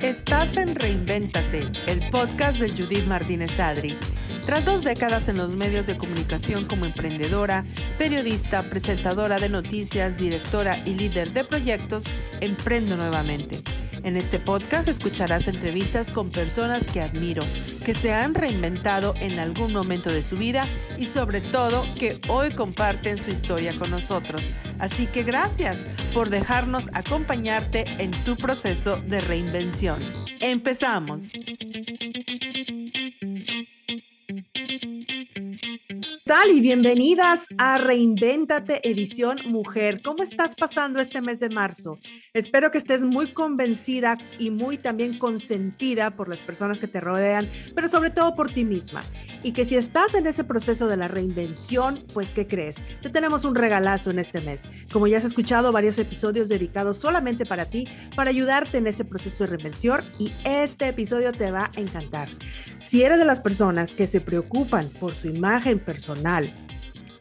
[0.00, 1.58] Estás en Reinvéntate,
[1.88, 3.98] el podcast de Judith Martínez Adri.
[4.46, 7.64] Tras dos décadas en los medios de comunicación como emprendedora,
[7.98, 12.04] periodista, presentadora de noticias, directora y líder de proyectos,
[12.40, 13.64] emprendo nuevamente.
[14.04, 17.42] En este podcast escucharás entrevistas con personas que admiro,
[17.86, 20.68] que se han reinventado en algún momento de su vida
[20.98, 24.52] y sobre todo que hoy comparten su historia con nosotros.
[24.78, 29.98] Así que gracias por dejarnos acompañarte en tu proceso de reinvención.
[30.38, 31.32] Empezamos.
[36.34, 36.50] Tal?
[36.50, 40.02] Y bienvenidas a Reinvéntate Edición Mujer.
[40.02, 42.00] ¿Cómo estás pasando este mes de marzo?
[42.32, 47.48] Espero que estés muy convencida y muy también consentida por las personas que te rodean,
[47.76, 49.04] pero sobre todo por ti misma.
[49.44, 52.82] Y que si estás en ese proceso de la reinvención, pues ¿qué crees?
[53.00, 54.68] Te tenemos un regalazo en este mes.
[54.92, 59.44] Como ya has escuchado, varios episodios dedicados solamente para ti, para ayudarte en ese proceso
[59.44, 62.28] de reinvención y este episodio te va a encantar.
[62.78, 66.73] Si eres de las personas que se preocupan por su imagen personal, personal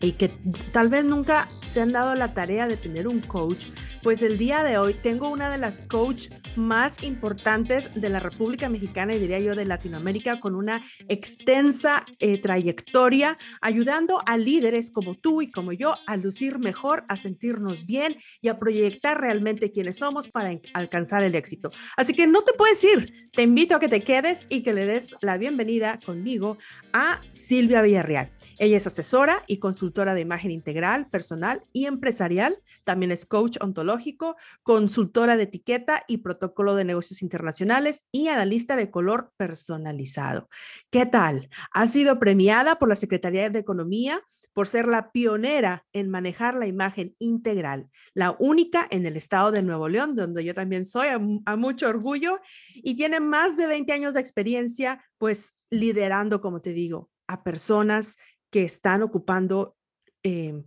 [0.03, 0.29] y que
[0.73, 3.67] tal vez nunca se han dado la tarea de tener un coach,
[4.03, 8.67] pues el día de hoy tengo una de las coach más importantes de la República
[8.67, 15.15] Mexicana y diría yo de Latinoamérica con una extensa eh, trayectoria ayudando a líderes como
[15.15, 19.99] tú y como yo a lucir mejor, a sentirnos bien y a proyectar realmente quiénes
[19.99, 21.71] somos para alcanzar el éxito.
[21.95, 24.85] Así que no te puedes ir, te invito a que te quedes y que le
[24.85, 26.57] des la bienvenida conmigo
[26.91, 28.31] a Silvia Villarreal.
[28.59, 32.57] Ella es asesora y consultora de imagen integral, personal y empresarial.
[32.83, 38.89] También es coach ontológico, consultora de etiqueta y protocolo de negocios internacionales y analista de
[38.89, 40.49] color personalizado.
[40.89, 41.49] ¿Qué tal?
[41.71, 44.21] Ha sido premiada por la Secretaría de Economía
[44.53, 49.63] por ser la pionera en manejar la imagen integral, la única en el estado de
[49.63, 52.39] Nuevo León, donde yo también soy a, a mucho orgullo,
[52.75, 58.17] y tiene más de 20 años de experiencia, pues liderando, como te digo, a personas
[58.51, 59.75] que están ocupando
[60.23, 60.63] em,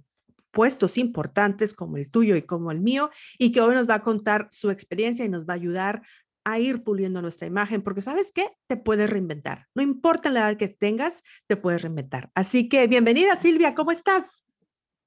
[0.51, 4.03] puestos importantes como el tuyo y como el mío, y que hoy nos va a
[4.03, 6.03] contar su experiencia y nos va a ayudar
[6.47, 9.67] a ir puliendo nuestra imagen, porque sabes qué, te puedes reinventar.
[9.75, 12.31] No importa la edad que tengas, te puedes reinventar.
[12.35, 14.45] Así que bienvenida Silvia, ¿cómo estás?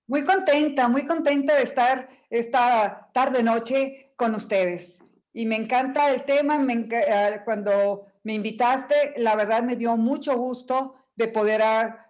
[0.05, 4.97] Muy contenta, muy contenta de estar esta tarde noche con ustedes.
[5.31, 10.95] Y me encanta el tema, ah, cuando me invitaste, la verdad me dio mucho gusto
[11.19, 11.61] de poder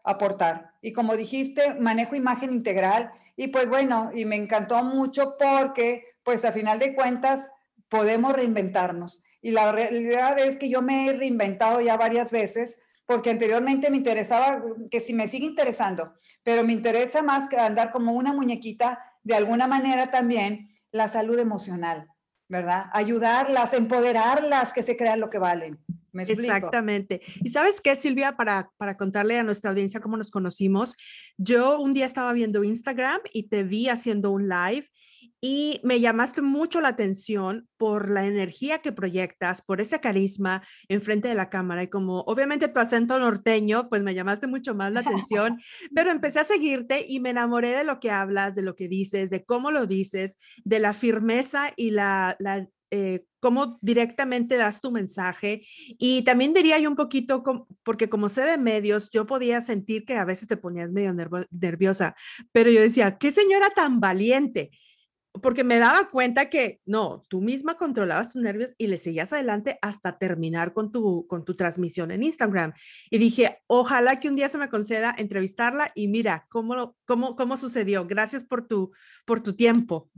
[0.03, 0.75] aportar.
[0.83, 6.45] Y como dijiste, manejo imagen integral y pues bueno, y me encantó mucho porque pues
[6.45, 7.49] a final de cuentas
[7.89, 9.23] podemos reinventarnos.
[9.41, 13.97] Y la realidad es que yo me he reinventado ya varias veces porque anteriormente me
[13.97, 14.61] interesaba,
[14.91, 19.33] que si me sigue interesando, pero me interesa más que andar como una muñequita, de
[19.33, 22.09] alguna manera también la salud emocional,
[22.47, 22.85] ¿verdad?
[22.93, 25.79] Ayudarlas, empoderarlas, que se crean lo que valen.
[26.27, 27.21] Exactamente.
[27.43, 30.95] Y sabes qué, Silvia, para, para contarle a nuestra audiencia cómo nos conocimos,
[31.37, 34.87] yo un día estaba viendo Instagram y te vi haciendo un live
[35.41, 41.29] y me llamaste mucho la atención por la energía que proyectas, por ese carisma enfrente
[41.29, 44.99] de la cámara y como obviamente tu acento norteño, pues me llamaste mucho más la
[45.01, 45.57] atención,
[45.95, 49.29] pero empecé a seguirte y me enamoré de lo que hablas, de lo que dices,
[49.29, 54.91] de cómo lo dices, de la firmeza y la, la eh, cómo directamente das tu
[54.91, 55.61] mensaje.
[55.97, 57.43] Y también diría yo un poquito,
[57.83, 61.13] porque como sé de medios, yo podía sentir que a veces te ponías medio
[61.51, 62.15] nerviosa,
[62.51, 64.71] pero yo decía, qué señora tan valiente,
[65.41, 69.77] porque me daba cuenta que no, tú misma controlabas tus nervios y le seguías adelante
[69.81, 72.73] hasta terminar con tu, con tu transmisión en Instagram.
[73.09, 77.57] Y dije, ojalá que un día se me conceda entrevistarla y mira cómo, cómo, cómo
[77.57, 78.05] sucedió.
[78.07, 78.91] Gracias por tu,
[79.25, 80.09] por tu tiempo.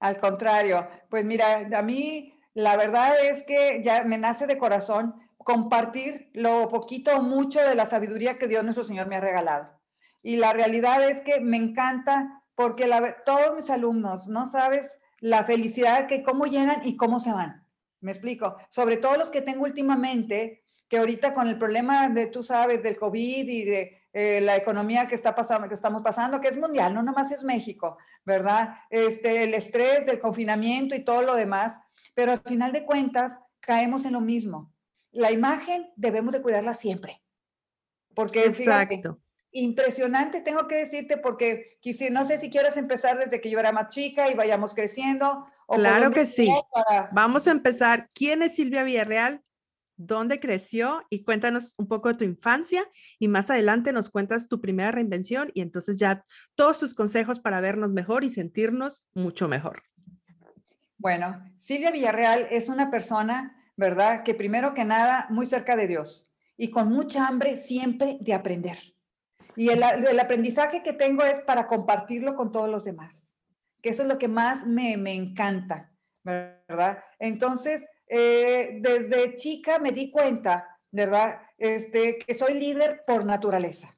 [0.00, 5.14] Al contrario, pues mira, a mí la verdad es que ya me nace de corazón
[5.38, 9.78] compartir lo poquito o mucho de la sabiduría que Dios nuestro Señor me ha regalado.
[10.22, 12.90] Y la realidad es que me encanta porque
[13.24, 17.66] todos mis alumnos, no sabes la felicidad que cómo llegan y cómo se van.
[18.00, 18.56] Me explico.
[18.68, 22.98] Sobre todo los que tengo últimamente, que ahorita con el problema de, tú sabes, del
[22.98, 26.92] COVID y de eh, la economía que, está pasando, que estamos pasando, que es mundial,
[26.92, 28.74] no nomás es México, ¿verdad?
[28.90, 31.78] Este, el estrés del confinamiento y todo lo demás,
[32.14, 34.72] pero al final de cuentas caemos en lo mismo.
[35.12, 37.22] La imagen debemos de cuidarla siempre.
[38.14, 39.20] Porque Exacto.
[39.52, 43.70] impresionante, tengo que decirte, porque quisiera, no sé si quieres empezar desde que yo era
[43.70, 45.46] más chica y vayamos creciendo.
[45.68, 46.52] claro que sí.
[47.12, 48.08] Vamos a empezar.
[48.12, 49.44] ¿Quién es Silvia Villarreal?
[50.00, 52.88] Dónde creció y cuéntanos un poco de tu infancia
[53.18, 56.24] y más adelante nos cuentas tu primera reinvención y entonces ya
[56.54, 59.82] todos tus consejos para vernos mejor y sentirnos mucho mejor.
[60.96, 64.22] Bueno, Silvia Villarreal es una persona, ¿verdad?
[64.22, 68.78] Que primero que nada, muy cerca de Dios y con mucha hambre siempre de aprender.
[69.56, 73.36] Y el, aprendizaje que tengo es para compartirlo con todos los demás,
[73.82, 75.92] que eso es lo que más me, me encanta,
[76.22, 77.02] ¿verdad?
[77.18, 81.42] Entonces, eh, desde chica me di cuenta, ¿verdad?
[81.56, 83.96] Este, que soy líder por naturaleza.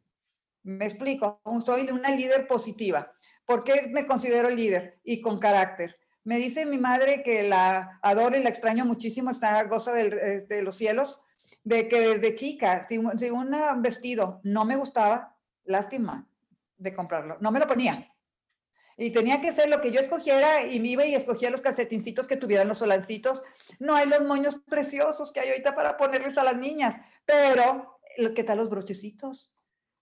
[0.64, 3.10] Me explico, soy una líder positiva.
[3.46, 5.96] ¿Por qué me considero líder y con carácter?
[6.24, 10.62] Me dice mi madre que la adoro y la extraño muchísimo, está goza eh, de
[10.62, 11.22] los cielos,
[11.64, 16.28] de que desde chica, si un vestido no me gustaba, lástima
[16.76, 18.11] de comprarlo, no me lo ponía.
[18.96, 22.26] Y tenía que ser lo que yo escogiera y me iba y escogía los calcetincitos
[22.26, 23.42] que tuvieran los solancitos.
[23.78, 27.98] No hay los moños preciosos que hay ahorita para ponerles a las niñas, pero
[28.34, 29.54] ¿qué tal los brochecitos?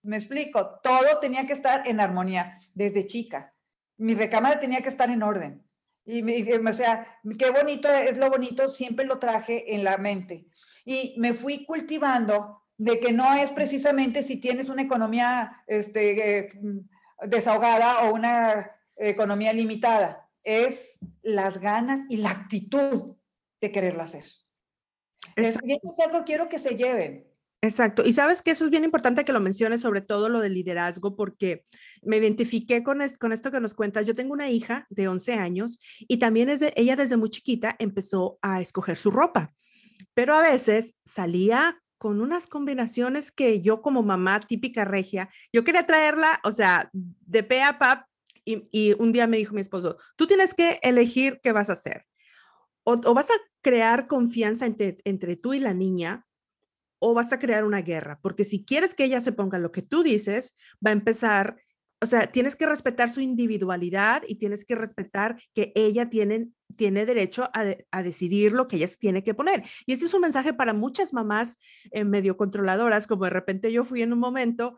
[0.03, 3.55] Me explico, todo tenía que estar en armonía desde chica.
[3.99, 5.63] Mi recámara tenía que estar en orden.
[6.07, 10.47] Y, o sea, qué bonito es lo bonito, siempre lo traje en la mente.
[10.85, 16.61] Y me fui cultivando de que no es precisamente si tienes una economía este, eh,
[17.27, 18.71] desahogada o una
[19.09, 23.17] economía limitada, es las ganas y la actitud
[23.61, 24.25] de quererlo hacer.
[25.37, 27.27] Es algo quiero que se lleven.
[27.63, 28.03] Exacto.
[28.07, 31.15] Y sabes que eso es bien importante que lo menciones, sobre todo lo del liderazgo,
[31.15, 31.67] porque
[32.03, 34.07] me identifiqué con, con esto que nos cuentas.
[34.07, 37.77] Yo tengo una hija de 11 años y también es de, ella desde muy chiquita
[37.79, 39.53] empezó a escoger su ropa,
[40.15, 45.87] pero a veces salía con unas combinaciones que yo como mamá típica regia, yo quería
[45.87, 48.07] traerla, o sea, de pe a pap
[48.73, 52.07] y, un día me dijo mi esposo, tú tienes que elegir qué vas a hacer.
[52.85, 56.27] O, vas a crear confianza entre, entre tú y la niña
[56.99, 59.83] o vas a crear una guerra, porque si quieres que ella se ponga lo que
[59.83, 61.57] tú dices, va a empezar,
[62.01, 67.07] o sea, tienes que respetar su individualidad y tienes que respetar que ella tiene, tiene
[67.07, 69.65] derecho a, a decidir lo que ella tiene que poner.
[69.87, 71.59] Y este es un mensaje para muchas mamás
[71.91, 74.77] eh, medio controladoras, como de repente yo fui en un momento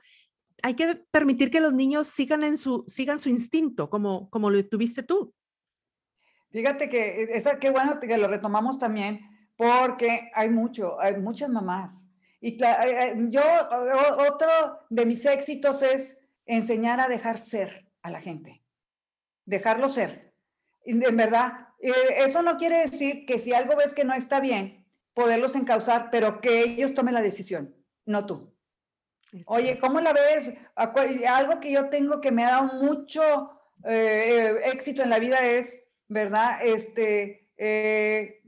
[0.63, 4.65] hay que permitir que los niños sigan, en su, sigan su instinto, como, como lo
[4.67, 5.35] tuviste tú.
[6.51, 9.21] Fíjate que e, esa, qué bueno que lo retomamos también,
[9.57, 12.07] porque hay mucho, hay muchas mamás.
[12.41, 13.43] Y yo,
[14.29, 14.49] otro
[14.91, 18.63] de mis éxitos es enseñar a dejar ser a la gente,
[19.45, 20.35] dejarlo ser.
[20.85, 24.85] en verdad, eh, eso no quiere decir que si algo ves que no está bien,
[25.15, 27.77] poderlos encauzar, pero que ellos tomen la decisión,
[28.07, 28.52] no tú.
[29.47, 30.55] Oye, ¿cómo la ves?
[30.75, 33.51] Algo que yo tengo que me ha dado mucho
[33.85, 36.59] eh, éxito en la vida es, ¿verdad?
[36.63, 38.43] Este, eh,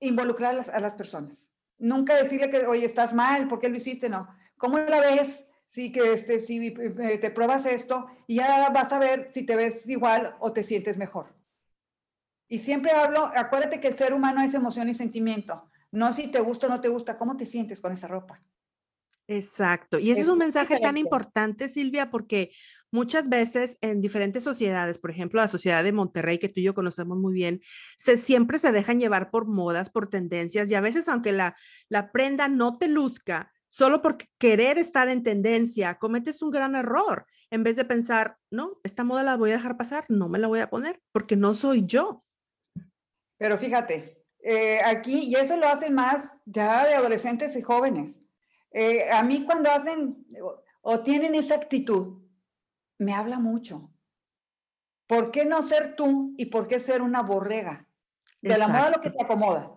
[0.00, 1.50] involucrar a las, personas.
[1.78, 4.08] Nunca decirle que, oye, estás mal, ¿por qué lo hiciste?
[4.08, 4.28] No.
[4.56, 5.48] ¿Cómo la ves?
[5.66, 9.56] Si, que este, si eh, te pruebas esto y ya vas a ver si te
[9.56, 11.34] ves igual o te sientes mejor.
[12.46, 15.70] Y siempre hablo, acuérdate que el ser humano es emoción y sentimiento.
[15.90, 18.42] No si te gusta o no te gusta, ¿cómo te sientes con esa ropa?
[19.36, 19.98] Exacto.
[19.98, 22.50] Y ese es un mensaje tan importante, Silvia, porque
[22.90, 26.74] muchas veces en diferentes sociedades, por ejemplo, la sociedad de Monterrey, que tú y yo
[26.74, 27.60] conocemos muy bien,
[27.96, 31.56] se, siempre se dejan llevar por modas, por tendencias, y a veces aunque la,
[31.88, 37.24] la prenda no te luzca, solo por querer estar en tendencia, cometes un gran error.
[37.50, 40.48] En vez de pensar, no, esta moda la voy a dejar pasar, no me la
[40.48, 42.22] voy a poner, porque no soy yo.
[43.38, 48.22] Pero fíjate, eh, aquí, y eso lo hacen más ya de adolescentes y jóvenes
[48.72, 50.26] eh, a mí cuando hacen
[50.80, 52.22] o tienen esa actitud,
[52.98, 53.90] me habla mucho.
[55.06, 57.86] ¿Por qué no ser tú y por qué ser una borrega?
[58.40, 59.70] De la moda lo que te acomoda.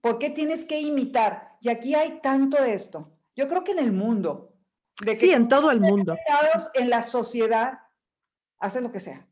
[0.00, 1.56] ¿Por qué tienes que imitar?
[1.60, 3.12] Y aquí hay tanto de esto.
[3.34, 4.54] Yo creo que en el mundo.
[5.02, 6.16] De sí, en todo el mundo.
[6.74, 7.80] En la sociedad,
[8.58, 9.26] hace lo que sea.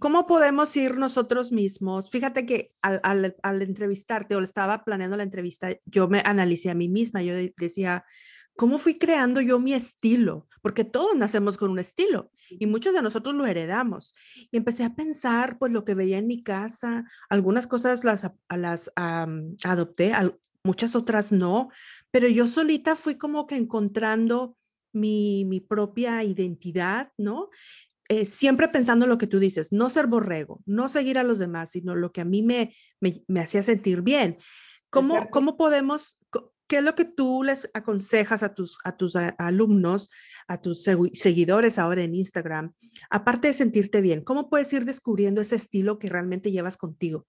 [0.00, 2.10] ¿Cómo, podemos ir nosotros mismos?
[2.10, 3.00] Fíjate que al,
[3.42, 8.04] al, entrevistarte o estaba planeando la entrevista, yo me analicé a mí misma, yo decía,
[8.56, 10.48] ¿cómo fui creando yo mi estilo?
[10.62, 14.14] Porque todos nacemos con un estilo y muchos de nosotros lo heredamos.
[14.50, 18.92] Y empecé a pensar, pues lo que veía en mi casa, algunas cosas las, las
[18.96, 20.12] adopté,
[20.62, 21.70] muchas otras no,
[22.10, 24.56] pero yo solita fui como que encontrando
[24.92, 27.48] mi, mi propia identidad, ¿no?
[28.10, 31.38] Eh, siempre pensando en lo que tú dices, no ser borrego, no seguir a los
[31.38, 34.36] demás, sino lo que a mí me, me, hacía sentir bien.
[34.90, 36.18] ¿Cómo, ¿Cómo, podemos,
[36.66, 40.10] qué es lo que tú les aconsejas a tus, a tus alumnos,
[40.48, 42.74] a tus seguidores ahora en Instagram,
[43.10, 44.24] aparte de sentirte bien?
[44.24, 47.28] ¿Cómo puedes ir descubriendo ese estilo que realmente llevas contigo?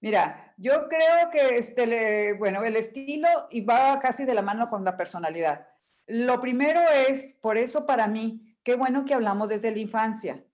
[0.00, 4.84] Mira, yo creo que este, bueno, el estilo y va casi de la mano con
[4.84, 5.66] la personalidad.
[6.06, 10.44] Lo primero es, por eso para mí, qué bueno que hablamos desde la infancia.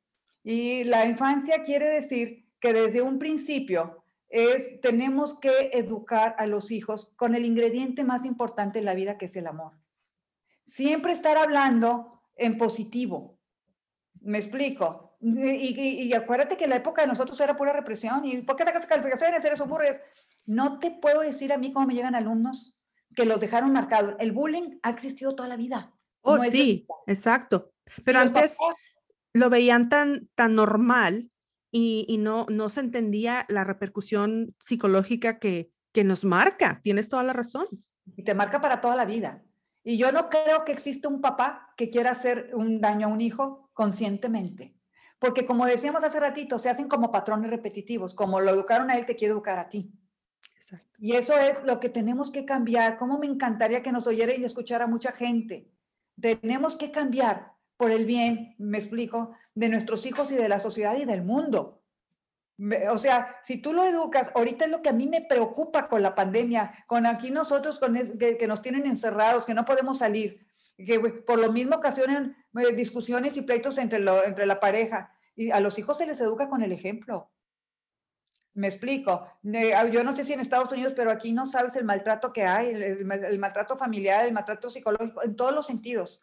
[0.43, 6.71] Y la infancia quiere decir que desde un principio es, tenemos que educar a los
[6.71, 9.73] hijos con el ingrediente más importante en la vida, que es el amor.
[10.67, 13.39] Siempre estar hablando en positivo.
[14.21, 15.17] ¿Me explico?
[15.21, 18.25] Y, acuérdate que la época de nosotros era pura represión.
[18.25, 19.45] ¿Y por qué sacas calificaciones?
[19.45, 19.71] Eres un
[20.47, 22.77] No te puedo decir a mí cómo me llegan alumnos
[23.15, 24.15] que los dejaron marcados.
[24.19, 25.93] El bullying ha existido toda la vida.
[26.23, 27.73] Oh, sí, exacto.
[28.05, 28.57] Pero antes
[29.35, 31.31] lo veían tan, tan normal
[31.73, 36.81] y, no, no se entendía la repercusión psicológica que, que nos marca.
[36.83, 37.67] Tienes toda la razón.
[38.17, 39.43] Y te marca para toda la vida.
[39.85, 43.21] Y yo no creo que exista un papá que quiera hacer un daño a un
[43.21, 44.75] hijo conscientemente.
[45.19, 48.15] Porque como decíamos hace ratito, se hacen como patrones repetitivos.
[48.15, 49.93] Como lo educaron a él, te quiere educar a ti.
[50.99, 52.97] Y eso es lo que tenemos que cambiar.
[52.97, 55.71] Cómo me encantaría que nos oyera y escuchara mucha gente.
[56.21, 60.99] Tenemos que cambiar por el bien, me explico, de nuestros hijos y de la sociedad
[60.99, 61.83] y del mundo.
[62.91, 66.03] O sea, si tú lo educas, ahorita es lo que a mí me preocupa con
[66.03, 70.47] la pandemia, con aquí nosotros con que, nos tienen encerrados, que no podemos salir,
[70.77, 75.15] que por lo mismo ocasionan eh, discusiones y pleitos entre, entre la pareja.
[75.35, 77.31] Y a los hijos se les educa con el ejemplo.
[78.53, 79.27] Me explico.
[79.75, 82.43] Ah, yo no sé si en Estados Unidos, pero aquí no sabes el maltrato que
[82.43, 86.23] hay, el maltrato familiar, el maltrato psicológico, en todos los sentidos.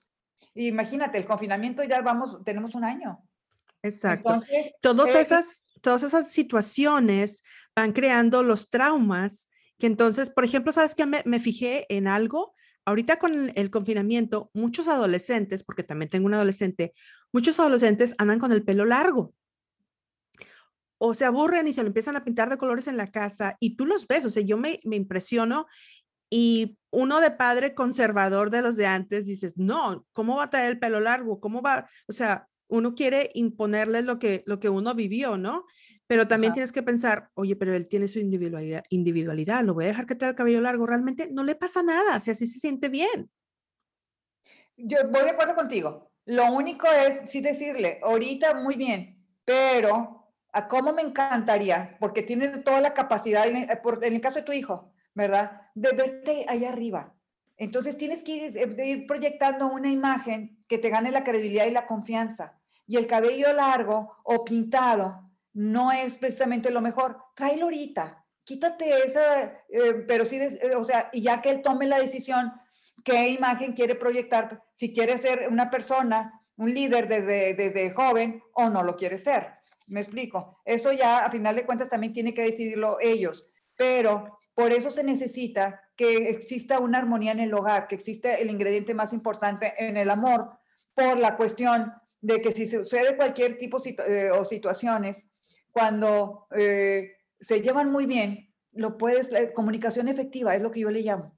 [0.55, 3.23] Imagínate, el confinamiento ya vamos, tenemos un año.
[3.83, 4.41] Exacto.
[4.81, 7.43] Todas eh, esas, todas esas situaciones
[7.75, 11.05] van creando los traumas que entonces, por ejemplo, ¿sabes qué?
[11.05, 12.55] Me, me fijé en algo.
[12.85, 16.93] Ahorita con el confinamiento, muchos adolescentes, porque también tengo un adolescente,
[17.31, 19.33] muchos adolescentes andan con el pelo largo
[20.97, 23.75] o se aburren y se lo empiezan a pintar de colores en la casa y
[23.75, 25.67] tú los ves, o sea, yo me, me impresiono
[26.29, 30.71] y uno de padre conservador de los de antes dices, no, ¿cómo va a traer
[30.71, 31.39] el pelo largo?
[31.39, 31.87] ¿Cómo va?
[32.07, 35.65] O sea, uno quiere imponerle lo que, lo que uno vivió, ¿no?
[36.07, 39.89] Pero también tienes que pensar, oye, pero él tiene su individualidad, individualidad, lo voy a
[39.89, 42.87] dejar que tenga el cabello largo, realmente no le pasa nada, si así se siente
[42.89, 43.29] bien.
[44.77, 46.11] Yo voy de acuerdo contigo.
[46.25, 52.63] Lo único es sí decirle, ahorita muy bien, pero a cómo me encantaría, porque tienes
[52.63, 55.61] toda la capacidad, en el caso de tu hijo, ¿verdad?
[55.73, 57.11] De verte allá arriba.
[57.57, 62.59] Entonces tienes que ir, proyectando una imagen que te gane la credibilidad y la confianza.
[62.85, 67.17] Y el cabello largo o pintado no es precisamente lo mejor.
[67.35, 68.23] Tráelo ahorita.
[68.43, 72.53] Quítate esa, eh, pero sí, eh, o sea, y ya que él tome la decisión,
[73.03, 78.69] qué imagen quiere proyectar, si quiere ser una persona, un líder desde, desde joven o
[78.69, 79.55] no lo quiere ser.
[79.87, 80.61] Me explico.
[80.63, 83.49] Eso ya, a final de cuentas, también tiene que decidirlo ellos.
[83.75, 88.49] Pero por eso se necesita que exista una armonía en el hogar, que existe el
[88.49, 90.49] ingrediente más importante en el amor,
[90.95, 95.27] por la cuestión de que si sucede cualquier tipo de o situaciones,
[95.71, 101.01] cuando eh, se llevan muy bien, lo puedes, comunicación efectiva es lo que yo le
[101.01, 101.37] llamo.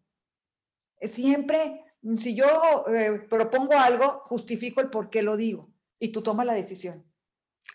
[1.02, 1.84] Siempre,
[2.20, 6.54] si yo eh, propongo algo, justifico el por qué lo digo y tú tomas la
[6.54, 7.04] decisión.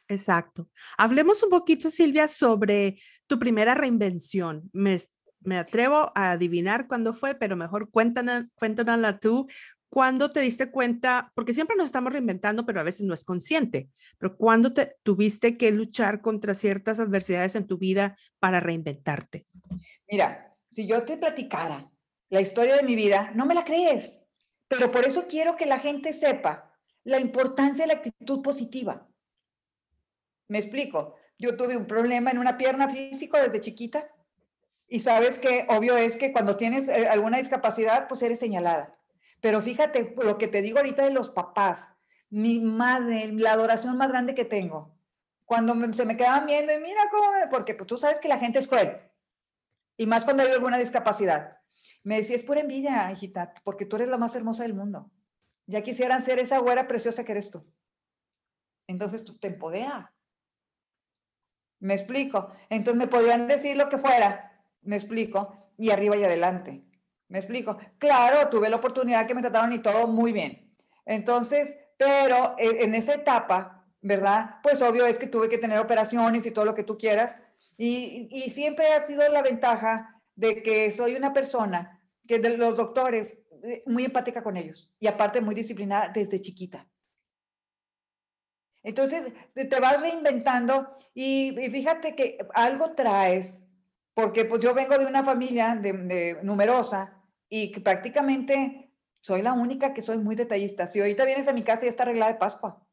[0.08, 0.70] Exacto.
[0.96, 4.70] Hablemos un poquito, Silvia, sobre tu primera reinvención.
[4.72, 4.98] Me,
[5.44, 9.46] me atrevo a adivinar cuándo fue, pero mejor cuéntanos, cuéntanosla tú.
[9.88, 11.30] ¿Cuándo te diste cuenta?
[11.34, 13.88] Porque siempre nos estamos reinventando, pero a veces no es consciente.
[14.18, 19.46] Pero ¿cuándo te tuviste que luchar contra ciertas adversidades en tu vida para reinventarte?
[20.08, 21.88] Mira, si yo te platicara
[22.28, 24.20] la historia de mi vida, no me la crees.
[24.66, 26.72] Pero por eso quiero que la gente sepa
[27.04, 29.06] la importancia de la actitud positiva.
[30.48, 31.14] Me explico.
[31.38, 34.08] Yo tuve un problema en una pierna físico desde chiquita
[34.88, 38.98] y sabes que obvio es que cuando tienes eh, alguna discapacidad, pues eres señalada.
[39.40, 41.94] Pero fíjate lo que te digo ahorita de los papás,
[42.30, 44.96] mi madre, la adoración más grande que tengo.
[45.44, 48.58] Cuando se me quedaban viendo y mira cómo, porque pues, tú sabes que la gente
[48.58, 48.98] es cruel.
[49.96, 51.58] Y más cuando hay alguna discapacidad.
[52.02, 55.10] Me decía, es pura envidia, hijita, porque tú eres la más hermosa del mundo.
[55.66, 57.66] Ya quisieran ser esa güera preciosa que eres tú.
[58.86, 60.14] Entonces tú te empodera.
[61.80, 62.52] Me explico.
[62.70, 64.53] Entonces me podían decir lo que fuera,
[64.84, 66.84] me explico, y arriba y adelante.
[67.28, 67.78] Me explico.
[67.98, 70.72] Claro, tuve la oportunidad que me trataron y todo muy bien.
[71.06, 74.56] Entonces, pero e, en esa etapa, ¿verdad?
[74.62, 77.40] Pues obvio es que tuve que tener operaciones y todo lo que tú quieras.
[77.76, 83.82] Y, siempre ha sido la ventaja de que soy una persona que los doctores, eh,
[83.86, 86.86] muy empática con ellos y aparte muy disciplinada desde chiquita.
[88.82, 93.63] Entonces, te vas reinventando y, y fíjate que algo traes
[94.14, 95.74] porque pues yo vengo de una familia
[96.42, 100.86] numerosa y que prácticamente soy la única que soy muy detallista.
[100.86, 102.86] Si ahorita vienes a mi casa y está arreglada de Pascua,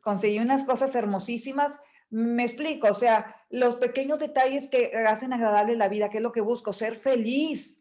[0.00, 1.80] conseguí unas cosas hermosísimas.
[2.10, 6.32] Me explico, o sea, los pequeños detalles que hacen agradable la vida, que es lo
[6.32, 7.80] que busco, ser feliz.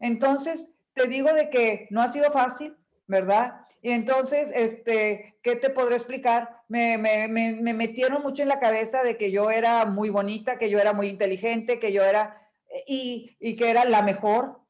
[0.00, 2.76] Entonces, te digo de que no ha sido fácil,
[3.06, 3.63] ¿verdad?
[3.84, 6.62] Y entonces, este, ¿qué te podré explicar?
[6.68, 10.70] Me, me, me, metieron mucho en la cabeza de que yo era muy bonita, que
[10.70, 12.50] yo era muy inteligente, que yo era,
[12.86, 14.62] y, y que era la mejor.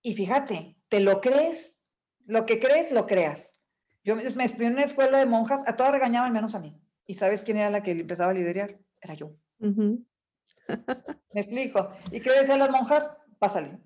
[0.00, 1.78] Y fíjate, ¿te lo crees?
[2.24, 3.58] Lo que crees, lo creas.
[4.04, 6.80] Yo me estudié en una escuela de monjas, a todas regañaban menos a mí.
[7.04, 8.78] ¿Y sabes quién era la que empezaba a liderar?
[9.02, 9.34] Era yo.
[9.58, 11.90] ¿Me explico?
[12.10, 13.10] ¿Y qué decían las monjas?
[13.38, 13.80] Pásale.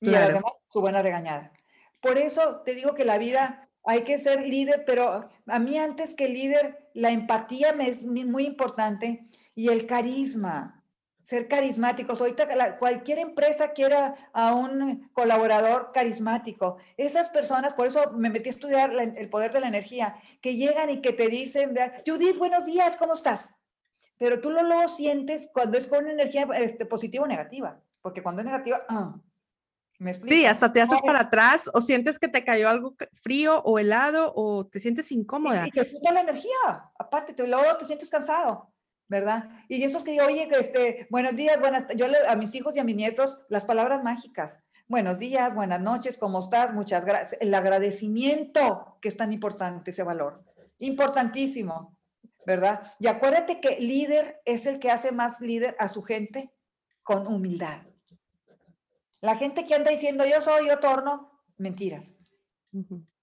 [0.00, 1.52] Y además, su buena regañada.
[2.00, 6.14] Por eso te digo que la vida hay que ser líder, pero a mí antes
[6.14, 10.84] que líder, la empatía me es muy importante y el carisma,
[11.28, 12.20] ser carismáticos.
[12.20, 16.76] Ahorita cualquier empresa quiera a un colaborador carismático.
[16.96, 20.90] Esas personas, por eso me metí a estudiar el poder de la energía, que llegan
[20.90, 21.74] y que te dicen,
[22.06, 23.54] Judith, buenos días, ¿cómo estás?
[24.16, 28.42] Pero tú lo, lo sientes cuando es con energía este, positiva o negativa, porque cuando
[28.42, 28.86] es negativa,
[30.00, 33.78] ah, sí, hasta te haces para atrás o sientes que te cayó algo frío o
[33.78, 35.66] helado o te sientes incómoda.
[35.66, 38.72] Y, te quita la energía, aparte, te, luego te sientes cansado,
[39.08, 39.48] ¿verdad?
[39.68, 42.78] Y eso es que digo, oye, este, buenos días, buenas, yo a mis hijos y
[42.78, 44.58] a mis nietos las palabras mágicas.
[44.86, 46.72] Buenos días, buenas noches, ¿cómo estás?
[46.72, 47.38] Muchas gracias.
[47.42, 50.42] El agradecimiento, que es tan importante ese valor.
[50.78, 51.98] Importantísimo,
[52.46, 52.94] ¿verdad?
[52.98, 56.50] Y acuérdate que líder es el que hace más líder a su gente
[57.02, 57.82] con humildad.
[59.20, 62.16] La gente que anda diciendo yo soy, yo torno, mentiras.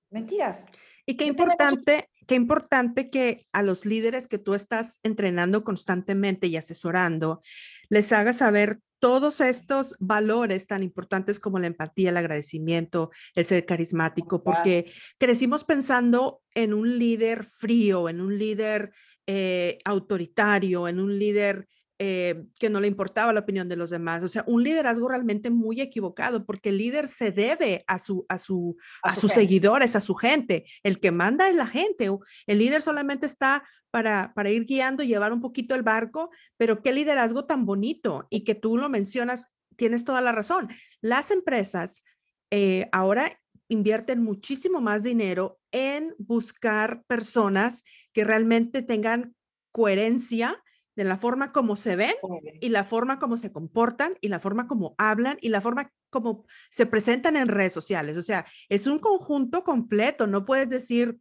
[0.09, 0.65] Mentiras.
[1.05, 6.57] Y qué importante, qué importante que a los líderes que tú estás entrenando constantemente y
[6.57, 7.41] asesorando,
[7.89, 13.65] les hagas saber todos estos valores tan importantes como la empatía, el agradecimiento, el ser
[13.65, 18.91] carismático, porque crecimos pensando en un líder frío, en un líder
[19.27, 21.67] eh, autoritario, en un líder
[21.97, 24.21] eh, que no le importaba la opinión de los demás.
[24.21, 28.37] O sea, un liderazgo realmente muy equivocado, porque el líder se debe a, su, a,
[28.37, 30.65] su, a, sus seguidores, a su gente.
[30.83, 32.09] El que manda es la gente.
[32.47, 36.91] El líder solamente está para, para ir guiando, llevar un poquito el barco, pero qué
[36.91, 40.67] liderazgo tan bonito y que tú lo mencionas, tienes toda la razón.
[40.99, 42.03] Las empresas
[42.51, 43.31] eh, ahora
[43.69, 49.33] invierten muchísimo más dinero en buscar personas que realmente tengan
[49.71, 50.61] coherencia
[50.95, 52.15] de la forma como se ven
[52.61, 56.45] y la forma como se comportan y la forma como hablan y la forma como
[56.69, 58.17] se presentan en redes sociales.
[58.17, 60.25] O sea, es un conjunto completo.
[60.25, 61.19] No puedes decir,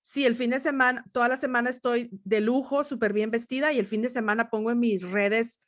[0.00, 3.78] si el fin de semana, toda la semana estoy de lujo, súper bien vestida y
[3.78, 5.60] el fin de semana pongo en mis redes,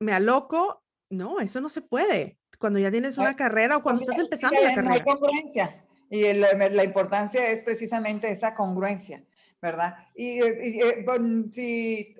[0.00, 0.82] me aloco.
[1.08, 2.38] No, eso no se puede.
[2.58, 4.94] Cuando ya tienes una carrera o cuando estás empezando la carrera.
[4.94, 5.84] hay congruencia.
[6.10, 9.22] Y la, importancia es precisamente esa congruencia,
[9.62, 9.94] ¿verdad?
[10.14, 11.04] Y, eh,
[11.52, 12.16] si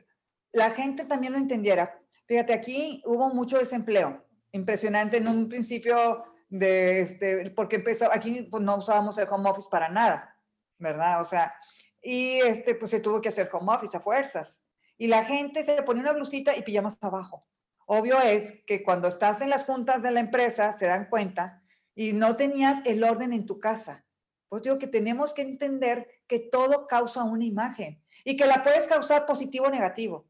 [0.52, 1.98] la gente también lo entendiera.
[2.26, 8.62] Fíjate, aquí hubo mucho desempleo, impresionante en un principio de este, porque empezó, aquí pues,
[8.62, 10.36] no usábamos el home office para nada,
[10.78, 11.20] ¿verdad?
[11.20, 11.54] O sea,
[12.02, 14.60] y este, pues se tuvo que hacer home office a fuerzas.
[14.96, 17.46] Y la gente se ponía una blusita y pijamas abajo.
[17.86, 21.62] Obvio es que cuando estás en las juntas de la empresa se dan cuenta
[21.94, 24.04] y no tenías el orden en tu casa.
[24.48, 28.86] Pues digo que tenemos que entender que todo causa una imagen y que la puedes
[28.86, 30.30] causar positivo o negativo.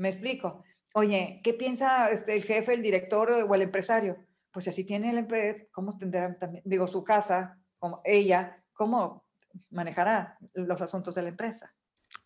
[0.00, 0.64] Me explico.
[0.94, 4.16] Oye, ¿qué piensa este, el jefe, el director o el empresario?
[4.50, 9.26] Pues si así tiene el empresario, ¿cómo tendrá también, digo, su casa, como ella, cómo
[9.68, 11.74] manejará los asuntos de la empresa?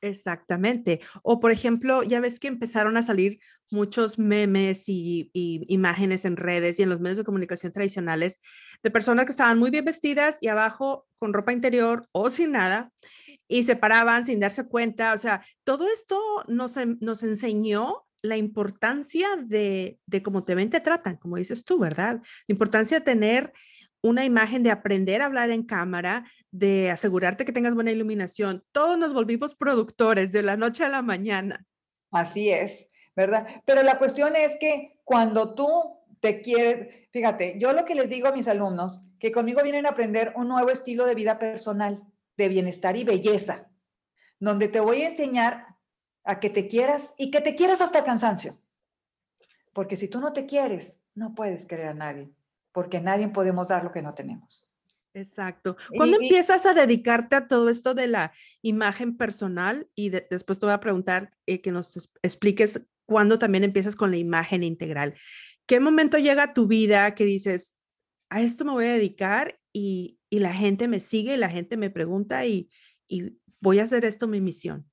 [0.00, 1.00] Exactamente.
[1.24, 3.40] O por ejemplo, ya ves que empezaron a salir
[3.72, 8.40] muchos memes y, y, imágenes en redes y en los medios de comunicación tradicionales
[8.84, 12.92] de personas que estaban muy bien vestidas y abajo con ropa interior o sin nada
[13.48, 15.14] y se paraban sin darse cuenta.
[15.14, 20.80] O sea, todo esto nos, nos enseñó la importancia de, de cómo te ven, te
[20.80, 22.20] tratan, como dices tú, ¿verdad?
[22.46, 23.52] La importancia de tener
[24.02, 28.62] una imagen, de aprender a hablar en cámara, de asegurarte que tengas buena iluminación.
[28.72, 31.66] Todos nos volvimos productores de la noche a la mañana.
[32.10, 33.46] Así es, ¿verdad?
[33.64, 38.28] Pero la cuestión es que cuando tú te quieres, fíjate, yo lo que les digo
[38.28, 42.02] a mis alumnos, que conmigo vienen a aprender un nuevo estilo de vida personal
[42.36, 43.70] de bienestar y belleza,
[44.38, 45.76] donde te voy a enseñar
[46.24, 48.58] a que te quieras y que te quieras hasta el cansancio.
[49.72, 52.30] Porque si tú no te quieres, no puedes querer a nadie,
[52.72, 54.74] porque a nadie podemos dar lo que no tenemos.
[55.14, 55.76] Exacto.
[55.96, 59.88] ¿Cuándo empiezas a dedicarte a todo esto de la imagen personal?
[59.94, 64.16] Y después te voy a preguntar eh, que nos expliques cuando también empiezas con la
[64.16, 65.14] imagen integral.
[65.66, 67.76] ¿Qué momento llega a tu vida que dices,
[68.28, 72.46] a esto me voy a dedicar y, la gente me sigue, la gente me pregunta
[72.46, 72.70] y,
[73.06, 74.90] y voy a hacer esto mi misión?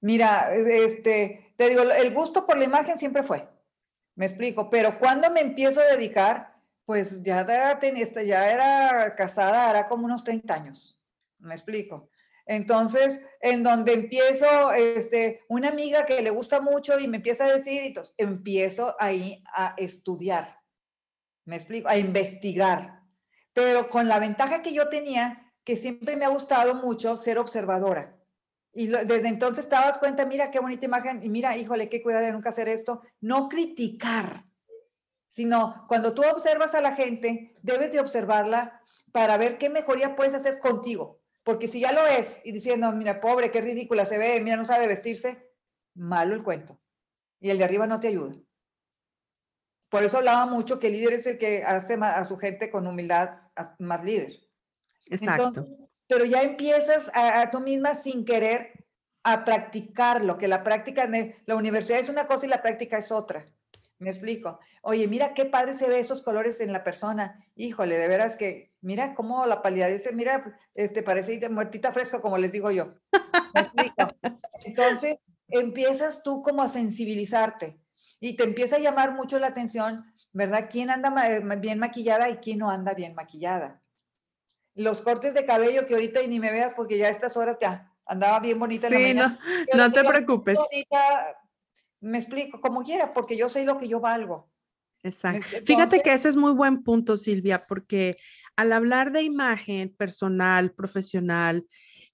[0.00, 3.46] Mira, este, te digo, el gusto por la imagen siempre fue,
[4.14, 6.54] me explico, pero cuando me empiezo a dedicar,
[6.86, 10.98] pues ya, ya era casada, era como unos 30 años,
[11.38, 12.08] me explico.
[12.46, 17.52] Entonces, en donde empiezo, este, una amiga que le gusta mucho y me empieza a
[17.52, 20.58] decir, entonces, empiezo ahí a estudiar,
[21.44, 22.99] me explico, a investigar,
[23.60, 28.16] pero con la ventaja que yo tenía, que siempre me ha gustado mucho ser observadora.
[28.72, 32.32] Y desde entonces te cuenta, mira qué bonita imagen, y mira, híjole, qué cuidado de
[32.32, 33.02] nunca hacer esto.
[33.20, 34.46] No criticar,
[35.32, 38.80] sino cuando tú observas a la gente, debes de observarla
[39.12, 41.20] para ver qué mejoría puedes hacer contigo.
[41.44, 44.64] Porque si ya lo es y diciendo, mira, pobre, qué ridícula se ve, mira, no
[44.64, 45.50] sabe vestirse,
[45.94, 46.80] malo el cuento.
[47.40, 48.36] Y el de arriba no te ayuda.
[49.90, 52.86] Por eso hablaba mucho que el líder es el que hace a su gente con
[52.86, 53.39] humildad
[53.78, 54.32] más líder.
[55.10, 55.66] Exacto.
[56.06, 58.84] pero ya empiezas a, tú misma sin querer
[59.22, 61.08] a practicarlo, que la práctica,
[61.46, 63.46] la universidad es una cosa y la práctica es otra.
[63.98, 64.58] Me explico.
[64.82, 67.44] Oye, mira qué padre se ve esos colores en la persona.
[67.54, 72.50] Híjole, de veras que, mira cómo la palidez, mira, este, parece muertita fresca, como les
[72.50, 72.94] digo yo.
[73.54, 73.94] ¿Me explico?
[74.64, 77.78] Entonces, empiezas tú como a sensibilizarte
[78.20, 80.68] y te empieza a llamar mucho la atención, ¿verdad?
[80.70, 81.10] ¿Quién anda
[81.56, 83.82] bien maquillada y quién no anda bien maquillada?
[84.74, 87.56] Los cortes de cabello que ahorita y ni me veas porque ya a estas horas
[87.60, 88.88] ya andaba bien bonita.
[88.88, 89.36] Sí, no,
[89.74, 90.58] no te preocupes.
[92.00, 94.50] me explico, como quiera, porque yo sé lo que yo valgo.
[95.02, 95.46] Exacto.
[95.64, 98.16] Fíjate que ese es muy buen punto, Silvia, porque
[98.56, 101.66] al hablar de imagen personal, profesional,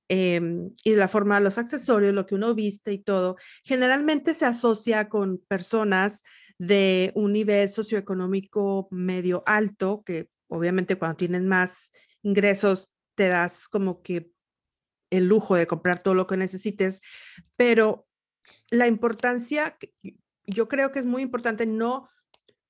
[0.09, 4.35] em, y de la forma de los accesorios, lo que uno viste y todo, generalmente
[4.35, 6.23] se asocia con personas
[6.59, 11.93] de un nivel socioeconómico medio alto, que obviamente cuando tienen más
[12.23, 14.31] ingresos te das como que
[15.11, 17.01] el lujo de comprar todo lo que necesites,
[17.57, 18.07] pero
[18.71, 19.79] la importancia,
[20.47, 22.09] yo creo que es muy importante no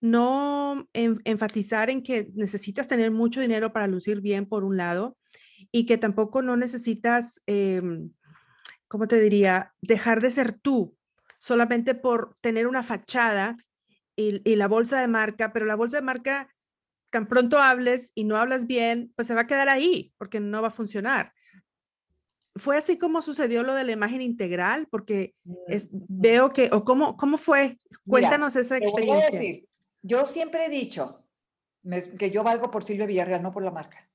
[0.03, 5.16] no enfatizar en que necesitas tener mucho dinero para lucir bien, por un lado,
[5.72, 8.12] y que tampoco no necesitas, em,
[8.88, 10.96] ¿cómo te diría?, dejar de ser tú
[11.40, 13.57] solamente por tener una fachada
[14.17, 16.49] y, y, la bolsa de marca, pero la bolsa de marca,
[17.11, 20.63] tan pronto hables y no hablas bien, pues se va a quedar ahí porque no
[20.63, 21.33] va a funcionar.
[22.57, 25.35] Fue así como sucedió lo de la imagen integral, porque
[25.69, 29.63] es, veo que, o cómo, cómo fue, cuéntanos esa experiencia.
[30.03, 31.23] Yo siempre he dicho
[32.19, 34.09] que yo valgo por Silvia Villarreal, no por la marca.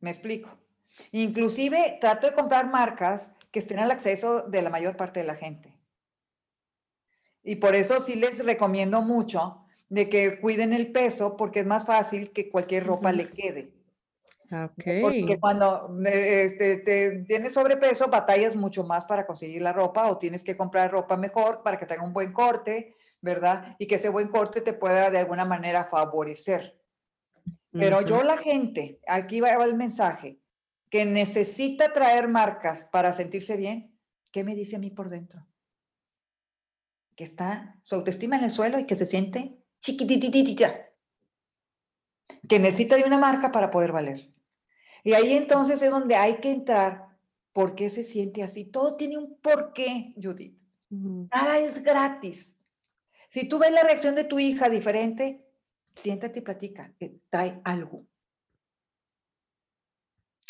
[0.00, 0.50] Me explico.
[1.12, 5.36] Inclusive trato de comprar marcas que estén al acceso de la mayor parte de la
[5.36, 5.77] gente.
[7.48, 11.84] Y por eso sí les recomiendo mucho de que cuiden el peso porque es más
[11.86, 13.72] fácil que cualquier ropa le quede.
[14.50, 15.02] Okay.
[15.02, 20.18] Porque cuando eh, este, te tienes sobrepeso, batallas mucho más para conseguir la ropa o
[20.18, 23.76] tienes que comprar ropa mejor para que tenga un buen corte ¿verdad?
[23.78, 26.78] Y que ese buen corte te pueda de alguna manera favorecer.
[27.70, 30.38] Pero yo la gente, aquí va el mensaje,
[30.90, 33.92] que necesita traer marcas para sentirse bien,
[34.32, 35.46] ¿qué me dice a mí por dentro?
[37.18, 40.88] Que está su autoestima en el suelo y que se siente chiquitititita.
[42.48, 44.32] Que necesita de una marca para poder valer.
[45.02, 47.08] Y ahí entonces es donde hay que entrar.
[47.52, 48.66] ¿Por qué se siente así?
[48.66, 50.56] Todo tiene un porqué, Judith.
[50.90, 52.56] Nada es gratis.
[53.30, 55.44] Si tú ves la reacción de tu hija diferente,
[55.96, 58.04] siéntate y platica, que trae algo.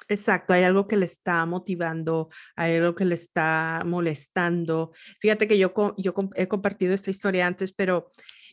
[0.09, 4.93] Exacto, hay algo que le está motivando, hay algo que le está molestando.
[5.21, 8.11] Fíjate que yo, yo he compartido esta historia antes, pero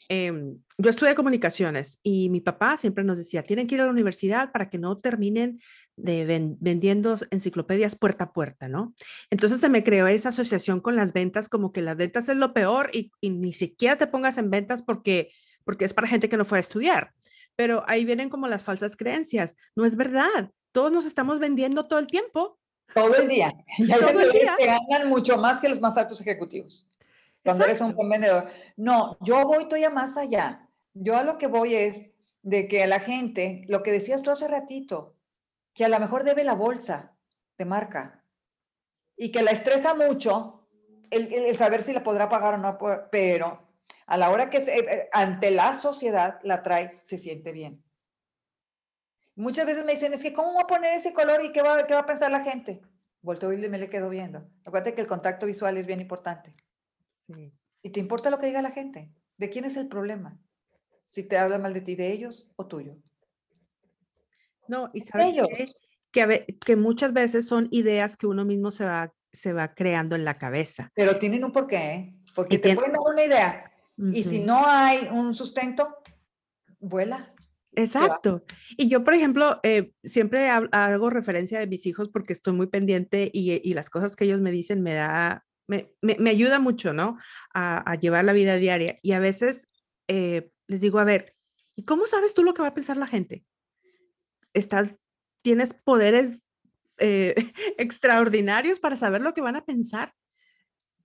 [0.10, 3.92] em, yo estudié comunicaciones y mi papá siempre nos decía, tienen que ir a la
[3.92, 5.60] universidad para que no terminen
[5.96, 6.26] de
[6.60, 8.94] vendiendo enciclopedias puerta a puerta, ¿no?
[9.30, 12.54] Entonces se me creó esa asociación con las ventas, como que las ventas es lo
[12.54, 15.32] peor y, ni siquiera te pongas en ventas porque,
[15.64, 17.14] porque es para gente que no fue a estudiar.
[17.56, 19.56] Pero ahí vienen como las falsas creencias.
[19.76, 20.52] No es verdad.
[20.76, 22.60] Todos nos estamos vendiendo todo el tiempo.
[22.94, 23.54] Todo el día.
[23.78, 24.56] Y todo el día.
[24.58, 26.86] Que ganan mucho más que los más altos ejecutivos.
[27.46, 28.50] Cuando eres un buen vendedor.
[28.76, 30.68] No, yo voy todavía más allá.
[30.94, 32.10] Yo a lo que voy es
[32.42, 35.16] de que a la gente, lo que decías tú hace ratito,
[35.74, 37.16] que a lo mejor debe la bolsa
[37.58, 38.26] de marca
[39.16, 40.68] y que la estresa mucho
[41.10, 42.78] el, saber si la podrá pagar o no,
[43.10, 43.66] pero
[44.08, 47.85] a la hora que eh, ante la sociedad la traes, se siente bien.
[49.36, 51.86] Muchas veces me dicen, es que ¿cómo voy a poner ese color y qué va,
[51.86, 52.82] qué va a pensar la gente?
[53.22, 54.48] Vuelto y me le quedo viendo.
[54.64, 56.54] Acuérdate que el contacto visual es bien importante.
[57.08, 57.54] Sí.
[57.82, 59.12] ¿Y te importa lo que diga la gente?
[59.38, 60.40] ¿De quién es el problema?
[61.10, 62.98] Si te habla mal de ti, de ellos o tuyo.
[64.68, 65.36] No, y sabes
[66.12, 70.26] que, que muchas veces son ideas que uno mismo se va, se va creando en
[70.26, 70.92] la cabeza.
[70.96, 72.16] Pero tienen un porqué, ¿eh?
[72.36, 75.98] porque te pueden dar una idea y si no hay un sustento,
[76.80, 77.34] vuela.
[77.76, 78.44] Exacto.
[78.78, 83.30] Y yo, por ejemplo, eh, siempre hago referencia de mis hijos porque estoy muy pendiente
[83.34, 87.18] y, las cosas que ellos me dicen me da, me, me, ayuda mucho, ¿no?
[87.54, 89.00] A, llevar la vida diaria.
[89.02, 89.70] Y a veces
[90.08, 91.36] eh, les digo, a ver,
[91.76, 93.46] ¿y cómo sabes tú lo que va a pensar la gente?
[95.42, 96.46] Tienes poderes
[96.98, 97.36] eh,
[97.78, 100.14] extraordinarios para saber lo que van a pensar.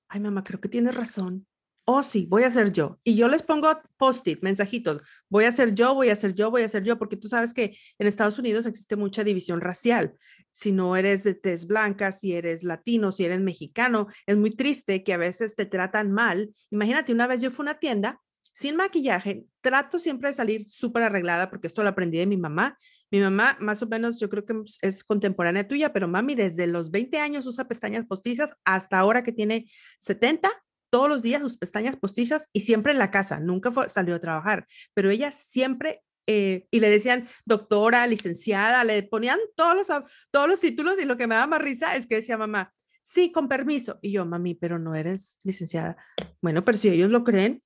[0.09, 1.47] Ay, mamá, creo que tienes razón
[1.85, 3.01] oh sí, voy a ser yo.
[3.05, 6.63] Y yo les pongo post-it, mensajitos, voy a ser yo, voy a ser yo, voy
[6.63, 10.15] a ser yo, porque tú sabes que en Estados Unidos existe mucha división racial.
[10.51, 15.05] Si no eres de tez blanca, si eres latino, si eres mexicano, es muy triste
[15.05, 16.55] que a veces te tratan mal.
[16.71, 18.21] Imagínate, una vez yo fui a una tienda
[18.53, 22.79] sin maquillaje, trato siempre de salir súper arreglada porque esto lo aprendí de mi mamá.
[23.11, 26.91] Mi mamá, más o menos, yo creo que es contemporánea tuya, pero mami desde los
[26.91, 29.67] 20 años usa pestañas postizas hasta ahora que tiene
[29.99, 30.51] 70,
[30.91, 34.67] todos los días sus pestañas postizas y siempre en la casa, nunca salió a trabajar,
[34.95, 40.61] pero ella siempre, eh, y le decían doctora, licenciada, le ponían todos los, todos los
[40.61, 43.99] títulos y lo que me daba más risa es que decía mamá, sí, con permiso.
[44.03, 45.97] Y yo, mami, pero no eres licenciada.
[46.41, 47.63] Bueno, pero si ellos lo creen,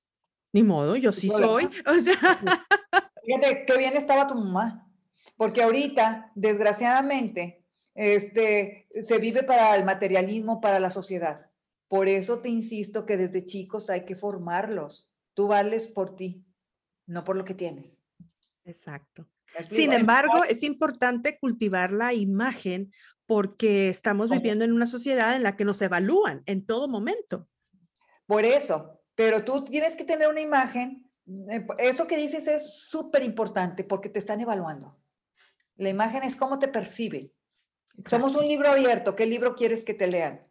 [0.53, 1.65] ni modo, yo sí soy.
[1.85, 2.39] O sea...
[3.25, 4.87] Fíjate, qué bien estaba tu mamá,
[5.35, 7.63] porque ahorita, desgraciadamente,
[7.95, 11.47] este, se vive para el materialismo, para la sociedad.
[11.87, 15.15] Por eso te insisto que desde chicos hay que formarlos.
[15.33, 16.45] Tú vales por ti,
[17.05, 17.97] no por lo que tienes.
[18.63, 19.27] Exacto.
[19.69, 22.91] Sin embargo, es importante cultivar la imagen
[23.25, 27.47] porque estamos viviendo en una sociedad en la que nos evalúan en todo momento.
[28.25, 31.09] Por eso, pero tú tienes que tener una imagen.
[31.49, 34.99] Eh, eso que dices es súper importante porque te están evaluando.
[35.75, 37.31] La imagen es cómo te perciben.
[38.09, 39.15] Somos un libro abierto.
[39.15, 40.45] ¿Qué libro quieres que te lean?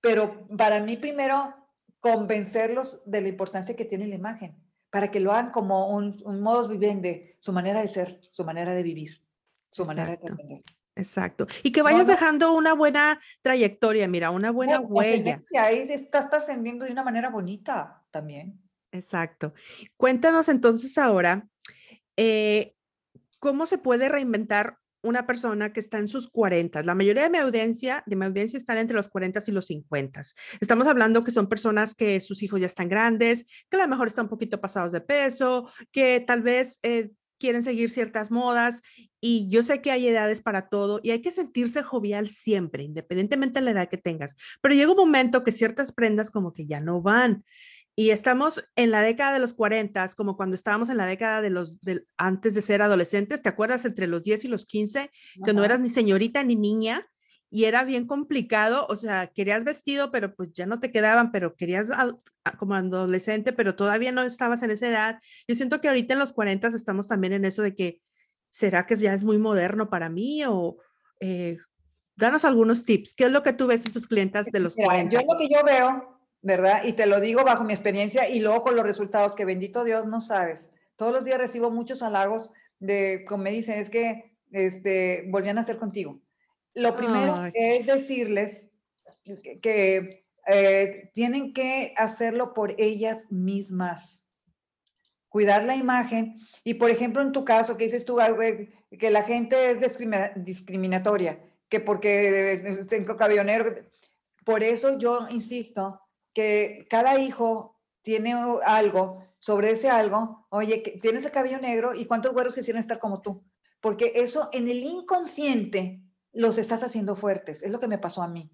[0.00, 1.54] Pero para mí primero
[2.00, 4.56] convencerlos de la importancia que tiene la imagen,
[4.90, 8.72] para que lo hagan como un, un modus vivendi, su manera de ser, su manera
[8.74, 9.22] de vivir,
[9.70, 10.62] su manera de aprender.
[10.96, 11.46] Exacto.
[11.62, 15.42] Y que vayas dejando una buena trayectoria, mira, una buena huella.
[15.58, 18.60] Ahí estás trascendiendo de una manera bonita también.
[18.92, 19.54] Exacto.
[19.96, 21.48] Cuéntanos entonces ahora,
[22.16, 22.74] eh,
[23.38, 26.82] ¿cómo se puede reinventar una persona que está en sus 40.
[26.82, 30.20] La mayoría de mi audiencia, de mi audiencia están entre los 40 y los 50.
[30.60, 34.08] Estamos hablando que son personas que sus hijos ya están grandes, que a lo mejor
[34.08, 38.82] están un poquito pasados de peso, que tal vez eh, quieren seguir ciertas modas
[39.20, 43.60] y yo sé que hay edades para todo y hay que sentirse jovial siempre, independientemente
[43.60, 44.36] de la edad que tengas.
[44.60, 47.44] Pero llega un momento que ciertas prendas como que ya no van.
[47.96, 51.50] Y estamos en la década de los 40, como cuando estábamos en la década de
[51.50, 51.78] los,
[52.16, 53.84] antes de ser adolescentes, ¿te acuerdas?
[53.84, 55.10] Entre los 10 y los 15,
[55.44, 57.06] que no eras ni señorita ni niña
[57.50, 61.56] y era bien complicado, o sea, querías vestido, pero pues ya no te quedaban, pero
[61.56, 61.90] querías
[62.58, 65.20] como adolescente, pero todavía no estabas en esa edad.
[65.48, 68.00] Yo siento que ahorita en los 40 estamos también en eso de que,
[68.48, 70.44] ¿será que ya es muy moderno para mí?
[70.46, 70.78] O
[71.18, 71.58] eh,
[72.14, 73.14] danos algunos tips.
[73.14, 75.12] ¿Qué es lo que tú ves en tus clientas de los 40?
[75.12, 76.84] Yo lo que yo veo ¿verdad?
[76.84, 80.06] Y te lo digo bajo mi experiencia y luego con los resultados que bendito Dios
[80.06, 80.70] no sabes.
[80.96, 85.62] Todos los días recibo muchos halagos de, como me dicen, es que este, volvían a
[85.62, 86.20] hacer contigo.
[86.74, 88.68] Lo primero es decirles
[89.60, 94.28] que, eh, tienen que hacerlo por ellas mismas.
[95.28, 96.40] Cuidar la imagen.
[96.64, 98.18] Y por ejemplo, en tu caso, que dices tú
[98.98, 99.78] que la gente es
[100.36, 103.76] discriminatoria, que porque tengo cabello negro.
[104.44, 106.00] Por eso yo insisto
[106.32, 112.32] que cada hijo tiene algo, sobre ese algo, oye, tienes el cabello negro y cuántos
[112.32, 113.42] güeros quisieran estar como tú,
[113.80, 118.28] porque eso en el inconsciente los estás haciendo fuertes, es lo que me pasó a
[118.28, 118.50] mí.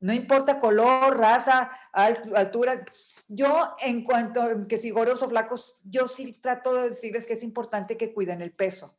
[0.00, 2.84] No importa color, raza, altura.
[3.26, 7.34] Yo, en cuanto a que si gordos o flacos, yo sí trato de decirles que
[7.34, 8.98] es importante que cuiden el peso.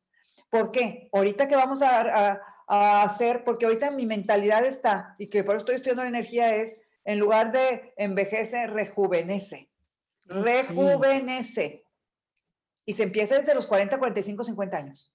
[0.49, 1.09] ¿Por qué?
[1.11, 5.61] Ahorita que vamos a, a hacer, porque ahorita mi mentalidad está, y que por eso
[5.61, 9.69] estoy estudiando la energía, es en lugar de envejece, rejuvenece.
[10.25, 11.85] Rejuvenece.
[12.85, 15.13] Y se empieza desde los 40, 45, 50 años.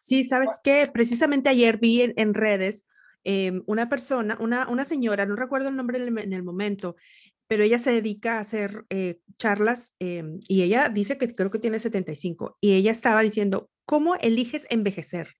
[0.00, 0.88] Sí, sabes qué?
[0.92, 2.86] precisamente ayer vi en, redes
[3.24, 6.96] em, una persona, una, una, señora, no recuerdo el nombre en el, momento,
[7.46, 11.58] pero ella se dedica a hacer eh, charlas em, y ella dice que creo que
[11.58, 15.34] tiene 75 y ella estaba diciendo, ¿cómo eliges envejecer?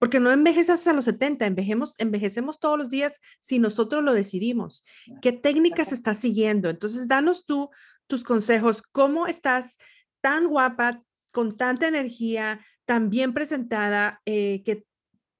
[0.00, 4.82] Porque no envejeces a los 70, envejemos, envejecemos todos los días si nosotros lo decidimos.
[5.20, 6.70] ¿Qué técnicas estás siguiendo?
[6.70, 7.68] Entonces, danos tú
[8.06, 8.82] tus consejos.
[8.92, 9.76] ¿Cómo estás
[10.22, 14.86] tan guapa, con tanta energía, tan bien presentada, eh, que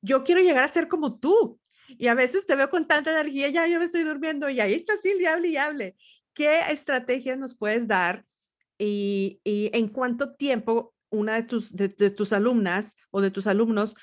[0.03, 1.59] yo quiero llegar a ser como tú?
[1.88, 4.75] Y a veces te veo con tanta energía, ya yo me estoy durmiendo y ahí
[4.75, 5.96] está Silvia, hable y hable.
[6.35, 8.27] ¿Qué estrategias nos puedes dar
[8.77, 13.96] y, en cuánto tiempo una de tus, de tus alumnas o de tus alumnos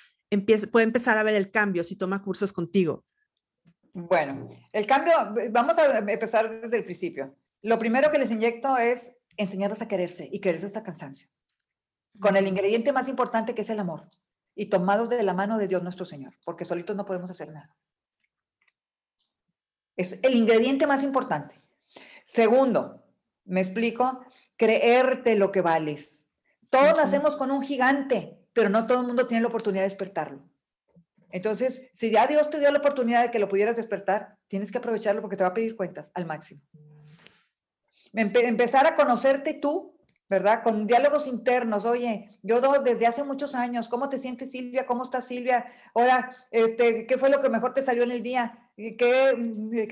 [0.71, 3.05] puede empezar a ver el cambio si toma cursos contigo?
[3.93, 5.13] Bueno, el cambio,
[5.49, 7.35] vamos a empezar desde el principio.
[7.61, 11.29] Lo primero que les inyecto es enseñarles a quererse y quererse hasta cansancio,
[12.19, 14.09] con el ingrediente más importante que es el amor
[14.55, 17.75] y tomados de la mano de Dios nuestro Señor, porque solitos no podemos hacer nada.
[19.95, 21.55] Es el ingrediente más importante.
[22.25, 23.03] Segundo,
[23.45, 24.25] me explico,
[24.57, 26.27] creerte lo que vales.
[26.69, 30.39] Todos nacemos con un gigante, pero no todo el mundo tiene la oportunidad de despertarlo.
[31.29, 34.79] Entonces, si ya Dios te dio la oportunidad de que lo pudieras despertar, tienes que
[34.79, 36.59] aprovecharlo porque te va a pedir cuentas al máximo.
[38.13, 39.95] empezar a conocerte tú,
[40.27, 40.63] ¿verdad?
[40.63, 41.85] Con diálogos internos.
[41.85, 44.87] Oye, yo desde hace muchos años, ¿cómo te sientes Silvia?
[44.87, 45.67] ¿Cómo estás Silvia?
[45.93, 48.71] Ahora, este, ¿qué fue lo que mejor te salió en el día?
[48.75, 48.97] ¿Qué,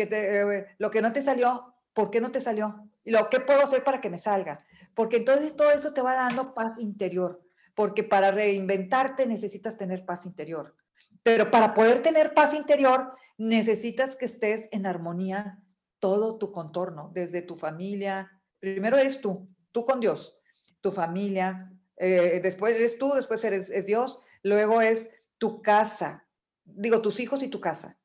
[0.10, 1.76] eh, lo que no te salió?
[1.94, 2.90] ¿Por qué no te salió?
[3.04, 4.66] ¿Y lo que puedo hacer para que me salga?
[4.96, 7.45] Porque entonces todo eso te va dando paz interior
[7.76, 10.76] porque para reinventarte necesitas tener paz interior.
[11.22, 15.60] Pero para poder tener paz interior, necesitas que estés en armonía
[16.00, 18.32] todo tu contorno, desde tu familia.
[18.60, 20.38] Primero eres tú, tú con Dios,
[20.82, 26.26] tu familia, eh, después eres tú, después eres es Dios, luego es tu casa,
[26.64, 27.98] digo, tus hijos y tu casa.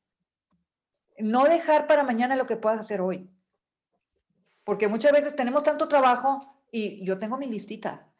[1.17, 3.29] No dejar para mañana lo que puedas hacer hoy.
[4.63, 8.10] Porque muchas veces tenemos tanto trabajo y yo tengo mi listita.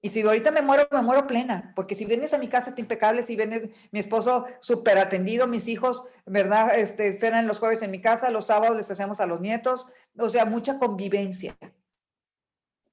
[0.00, 2.80] Y si ahorita me muero, me muero plena, porque si vienes a mi casa está
[2.80, 6.78] impecable, si viene mi esposo súper atendido, mis hijos, ¿verdad?
[6.78, 10.30] Este, cenan los jueves en mi casa, los sábados les hacemos a los nietos, o
[10.30, 11.58] sea, mucha convivencia.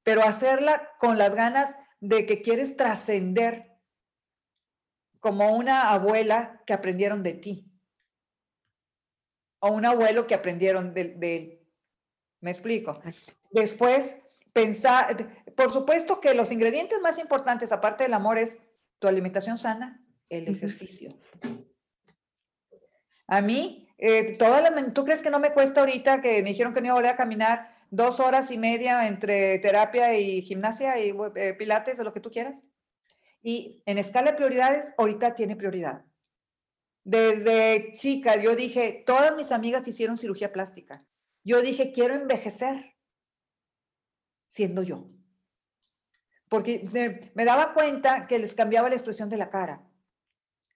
[0.02, 3.72] Pero hacerla con las ganas de que quieres trascender
[5.20, 7.72] como una abuela que aprendieron de ti,
[9.60, 11.68] o un abuelo que aprendieron de, de él.
[12.42, 13.00] ¿Me explico?
[13.52, 14.20] Después,
[14.56, 18.58] pensar, por supuesto que los ingredientes más importantes, aparte del amor, es
[19.00, 21.20] tu alimentación sana, el ejercicio.
[23.28, 26.74] A mí, eh, todas las, ¿tú crees que no me cuesta ahorita que me dijeron
[26.74, 30.98] que no iba a volver a caminar dos horas y media entre terapia y gimnasia
[31.04, 32.56] y eh, pilates o lo que tú quieras?
[33.44, 36.06] Y en escala de prioridades, ahorita tiene prioridad.
[37.04, 41.06] Desde chica, yo dije, todas mis amigas hicieron cirugía plástica.
[41.44, 42.95] Yo dije, quiero envejecer
[44.56, 45.16] siendo yo
[46.50, 49.82] porque me, daba cuenta que les cambiaba la expresión de la cara.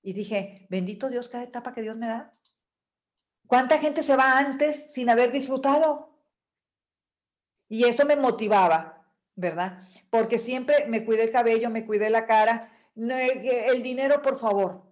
[0.01, 2.31] Y dije, bendito Dios cada etapa que Dios me da.
[3.47, 6.17] ¿Cuánta gente se va antes sin haber disfrutado?
[7.67, 9.83] Y eso me motivaba, ¿verdad?
[10.09, 12.71] Porque siempre me cuidé el cabello, me cuidé la cara.
[12.95, 14.83] El dinero, por favor.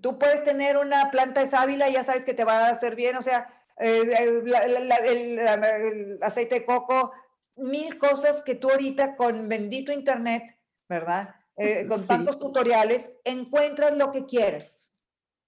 [0.00, 2.96] Tú puedes tener una planta de sábila y ya sabes que te va a hacer
[2.96, 7.12] bien, o sea, el, el aceite de coco,
[7.56, 10.56] mil cosas que tú ahorita con bendito internet,
[10.88, 11.34] ¿verdad?
[11.56, 14.92] Eh, con tantos tutoriales, encuentras lo que quieres.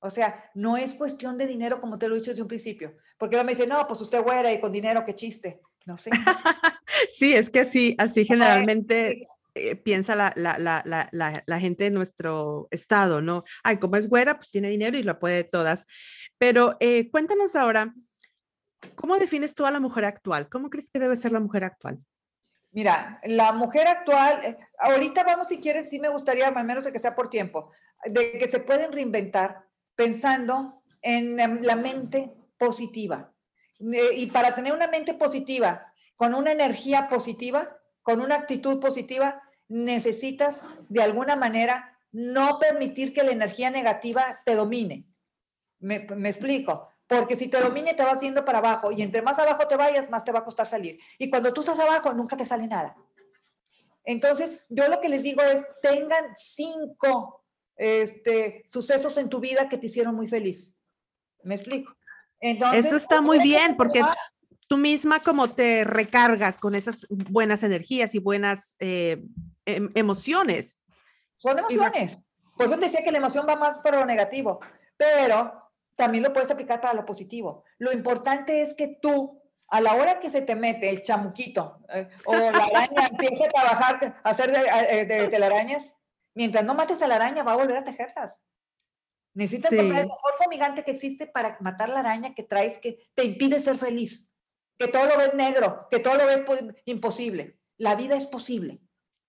[0.01, 2.97] O sea, no es cuestión de dinero como te lo he dicho desde un principio.
[3.18, 5.61] Porque me dice, no, pues usted güera y con dinero, qué chiste.
[5.87, 6.11] No sé.
[7.09, 12.68] sí, es que así, así generalmente eh, piensa la, la, la, la, gente de nuestro
[12.71, 13.42] estado, ¿no?
[13.64, 15.87] Ay, como es güera, pues tiene dinero y lo puede todas.
[16.38, 17.92] Pero eh, cuéntanos ahora,
[18.95, 20.49] ¿Cómo defines tú a la mujer actual?
[20.49, 21.99] ¿Cómo crees que debe ser la mujer actual?
[22.71, 26.99] Mira, la mujer actual, eh, ahorita vamos si quieres, sí me gustaría, al menos que
[26.99, 27.73] sea por tiempo,
[28.05, 29.64] de que se pueden reinventar
[29.95, 33.33] pensando en la mente positiva.
[33.81, 39.43] Eh, y para tener una mente positiva, con una energía positiva, con una actitud positiva,
[39.69, 45.07] necesitas de alguna manera no permitir que la energía negativa te domine.
[45.81, 49.66] Me explico porque si te domine te va haciendo para abajo y entre más abajo
[49.66, 51.01] te vayas, más te va a costar salir.
[51.19, 52.96] Y cuando tú estás abajo, nunca te sale nada.
[54.04, 57.44] Entonces, yo lo que les digo es, tengan cinco
[57.77, 60.75] este, sucesos en tu vida que te hicieron muy feliz.
[61.42, 61.96] ¿Me explico?
[62.40, 64.02] Eso está muy bien, porque
[64.67, 69.23] tú misma como te recargas con esas buenas energías y buenas eh,
[69.65, 70.79] em, emociones.
[71.38, 72.19] Son emociones.
[72.56, 74.61] Por eso te decía que la emoción va más por lo negativo.
[74.96, 75.67] Pero
[75.99, 77.65] también lo puedes aplicar para lo positivo.
[77.79, 82.09] Lo importante es que tú, a la hora que se te mete el chamuquito eh,
[82.25, 85.94] o la araña empieza a trabajar, a hacer de, telarañas,
[86.35, 88.40] Mientras no mates a la araña, va a volver a tejerlas.
[89.35, 93.25] Necesitas comprar el mejor fumigante que existe para matar la araña que traes que te
[93.25, 94.31] impide ser feliz.
[94.79, 96.44] Que todo lo ves negro, que todo lo ves
[96.85, 97.59] imposible.
[97.77, 98.81] La vida es posible.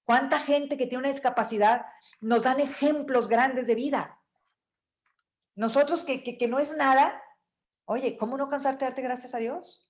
[0.03, 1.87] ¿Cuánta gente que tiene una discapacidad
[2.21, 4.18] nos dan ejemplos grandes de vida?
[5.59, 7.21] Nosotros que, que, que no es nada,
[7.83, 9.85] oye, ¿cómo no cansarte de darte gracias a Dios?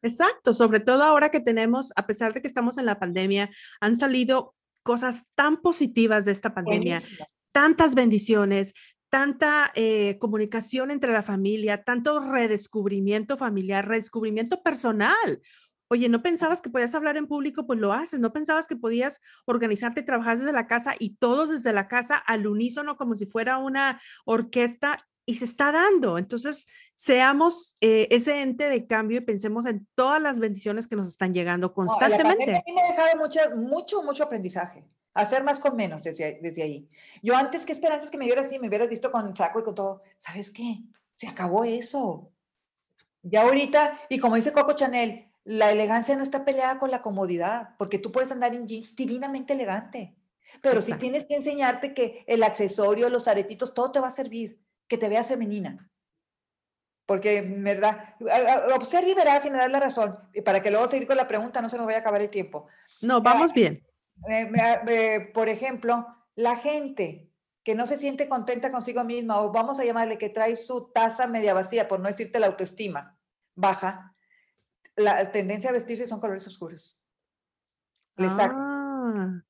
[0.00, 3.50] Exacto, sobre todo ahora que tenemos, a pesar de que estamos en la pandemia,
[3.80, 7.02] han salido cosas tan positivas de esta pandemia,
[7.52, 8.72] tantas bendiciones,
[9.10, 15.42] tanta eh, comunicación entre la familia, tanto redescubrimiento familiar, redescubrimiento personal.
[15.94, 17.68] Oye, ¿no pensabas que podías hablar en público?
[17.68, 18.18] Pues lo haces.
[18.18, 22.16] ¿No pensabas que podías organizarte y trabajar desde la casa y todos desde la casa
[22.16, 24.98] al unísono como si fuera una orquesta?
[25.24, 26.18] Y se está dando.
[26.18, 26.66] Entonces,
[26.96, 31.32] seamos eh, ese ente de cambio y pensemos en todas las bendiciones que nos están
[31.32, 32.56] llegando constantemente.
[32.56, 34.84] a mí me ha dejado mucho, mucho, mucho aprendizaje.
[35.14, 36.88] Hacer más con menos desde, desde ahí.
[37.22, 38.58] Yo antes, ¿qué esperanzas que me hubiera así?
[38.58, 40.02] Me hubieras visto con saco y con todo.
[40.18, 40.80] ¿Sabes qué?
[41.14, 42.32] Se acabó eso.
[43.22, 47.70] Ya ahorita, y como dice Coco Chanel, la elegancia no está peleada con la comodidad,
[47.78, 50.16] porque tú puedes andar en jeans divinamente elegante.
[50.62, 54.58] Pero si tienes que enseñarte que el accesorio, los aretitos, todo te va a servir,
[54.88, 55.90] que te veas femenina.
[57.06, 58.14] Porque, ¿verdad?
[58.74, 60.18] Observa y verás si me das la razón.
[60.44, 62.66] Para que luego seguir con la pregunta, no se nos vaya a acabar el tiempo.
[63.02, 63.84] No, vamos bien.
[64.30, 64.50] Eh,
[64.88, 67.28] eh, por ejemplo, la gente
[67.62, 71.26] que no se siente contenta consigo misma, o vamos a llamarle que trae su taza
[71.26, 73.18] media vacía, por no decirte la autoestima
[73.54, 74.13] baja,
[74.96, 77.02] la tendencia a vestirse son colores oscuros.
[78.16, 79.42] Ah.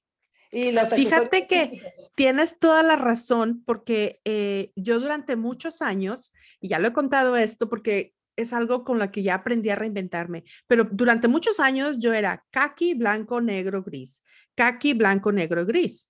[0.51, 1.83] Y Fíjate que
[2.15, 7.37] tienes toda la razón, porque eh, yo durante muchos años, y ya lo he contado
[7.37, 11.99] esto, porque es algo con lo que ya aprendí a reinventarme, pero durante muchos años
[11.99, 14.23] yo era kaki, blanco, negro, gris,
[14.55, 16.09] kaki, blanco, negro, gris.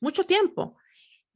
[0.00, 0.76] Mucho tiempo.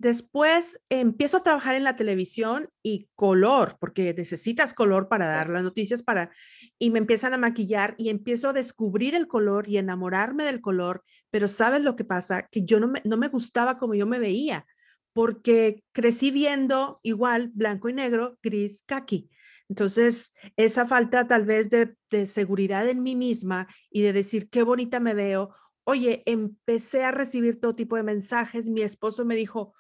[0.01, 5.63] Después empiezo a trabajar en la televisión y color, porque necesitas color para dar las
[5.63, 6.31] noticias para
[6.79, 11.05] y me empiezan a maquillar y empiezo a descubrir el color y enamorarme del color,
[11.29, 14.19] pero sabes lo que pasa, que yo no me, no me gustaba como yo me
[14.19, 14.65] veía,
[15.13, 19.29] porque crecí viendo igual blanco y negro, gris, kaki.
[19.69, 24.63] Entonces, esa falta tal vez de, de seguridad en mí misma y de decir qué
[24.63, 28.69] bonita me veo Oye, empecé a recibir todo tipo de mensajes.
[28.69, 29.75] Mi esposo me dijo,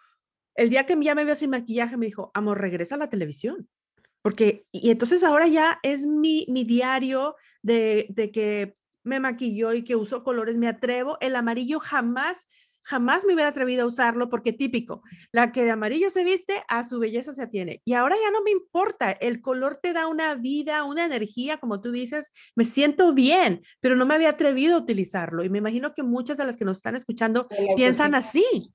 [0.60, 3.66] el día que ya me vio sin maquillaje, me dijo, amor, regresa a la televisión.
[4.20, 9.84] Porque, y entonces ahora ya es mi, mi diario de, de que me maquilló y
[9.84, 11.16] que uso colores, me atrevo.
[11.22, 12.46] El amarillo jamás
[12.82, 15.02] jamás me hubiera atrevido a usarlo porque típico,
[15.32, 17.80] la que de amarillo se viste, a su belleza se atiene.
[17.84, 21.80] Y ahora ya no me importa, el color te da una vida, una energía, como
[21.80, 25.44] tú dices, me siento bien, pero no me había atrevido a utilizarlo.
[25.44, 28.72] Y me imagino que muchas de las que nos están escuchando piensan así.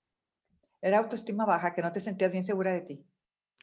[0.81, 3.05] Era autoestima baja, que no te sentías bien segura de ti.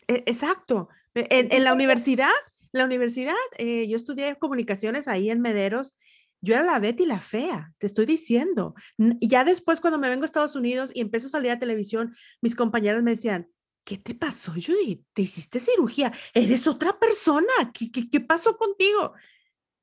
[0.09, 0.89] E, exacto.
[1.15, 2.31] E, en, la universidad,
[2.73, 5.95] la universidad, eh, yo estudié comunicaciones ahí en Mederos
[6.43, 8.75] yo era la Betty la fea, te estoy diciendo.
[8.99, 12.57] Ya después, cuando me vengo a Estados Unidos y empiezo a salir a televisión, mis
[12.57, 13.49] compañeras me decían,
[13.85, 15.07] ¿qué te pasó, Judy?
[15.13, 16.13] ¿Te hiciste cirugía?
[16.35, 17.73] ¿Eres otra persona?
[17.73, 19.13] ¿Qué, qué, pasó contigo?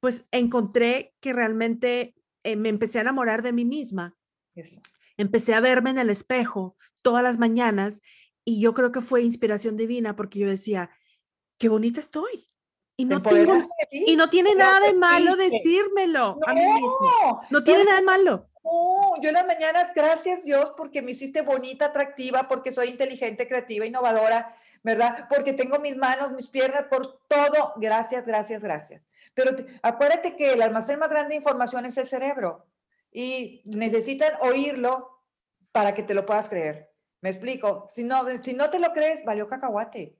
[0.01, 2.13] Pues encontré que realmente
[2.43, 4.13] eh, me empecé a enamorar de mí misma.
[5.15, 8.01] Empecé a verme en el espejo todas las mañanas
[8.45, 10.89] y yo creo que fue inspiración divina porque yo decía,
[11.57, 12.49] qué bonita estoy.
[12.97, 13.21] Y no,
[13.91, 17.41] y no tiene nada de malo decírmelo a mí mismo.
[17.49, 18.49] No tiene nada de malo.
[18.61, 23.47] No, yo en las mañanas, gracias Dios, porque me hiciste bonita, atractiva, porque soy inteligente,
[23.47, 25.27] creativa, innovadora, ¿verdad?
[25.29, 27.73] Porque tengo mis manos, mis piernas, por todo.
[27.77, 29.07] Gracias, gracias, gracias.
[29.33, 32.65] Pero acuérdate que el almacén más grande de información es el cerebro
[33.11, 35.23] y necesitan oírlo
[35.71, 36.88] para que te lo puedas creer.
[37.21, 37.87] ¿Me explico?
[37.89, 40.17] Si no, si no te lo crees, valió cacahuate.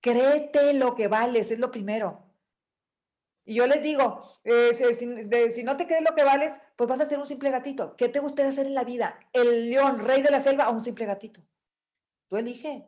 [0.00, 2.24] Créete lo que vales, es lo primero.
[3.44, 4.94] Y yo les digo, eh,
[5.54, 7.96] si, no te crees lo que vales, pues vas a ser un simple gatito.
[7.96, 9.18] ¿Qué te gustaría hacer en la vida?
[9.32, 11.40] ¿El león, rey de la selva o un simple gatito?
[12.28, 12.86] Tú elige.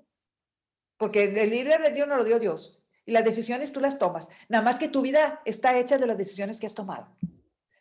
[0.96, 2.80] Porque el libre Dios no lo dio Dios.
[3.04, 4.28] Y las decisiones tú las tomas.
[4.48, 7.08] Nada más que tu vida está hecha de las decisiones que has tomado.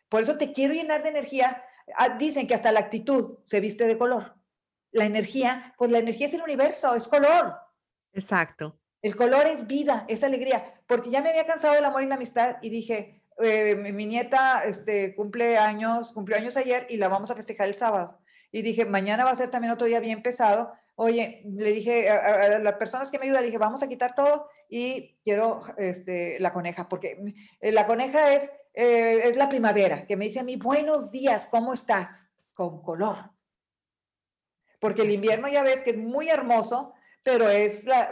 [0.08, 1.64] Por eso te quiero llenar de energía.
[1.96, 4.34] Ah, dicen que hasta la actitud se viste de color.
[4.94, 7.56] La energía, pues la energía es el universo, es color.
[8.12, 8.78] Exacto.
[9.02, 12.14] El color es vida, es alegría, porque ya me había cansado del amor y la
[12.14, 17.30] amistad y dije, eh, mi, nieta este, cumple años, cumplió años ayer y la vamos
[17.32, 18.20] a festejar el sábado.
[18.52, 20.72] Y dije, mañana va a ser también otro día bien pesado.
[20.94, 25.18] Oye, le dije a, las personas que me ayudan, dije, vamos a quitar todo y
[25.24, 30.26] quiero este, la coneja, porque eh, la coneja es, eh, es la primavera, que me
[30.26, 32.28] dice a mí, buenos días, ¿cómo estás?
[32.54, 33.34] Con color.
[34.84, 38.10] Porque el invierno ya ves que es muy hermoso, pero es la,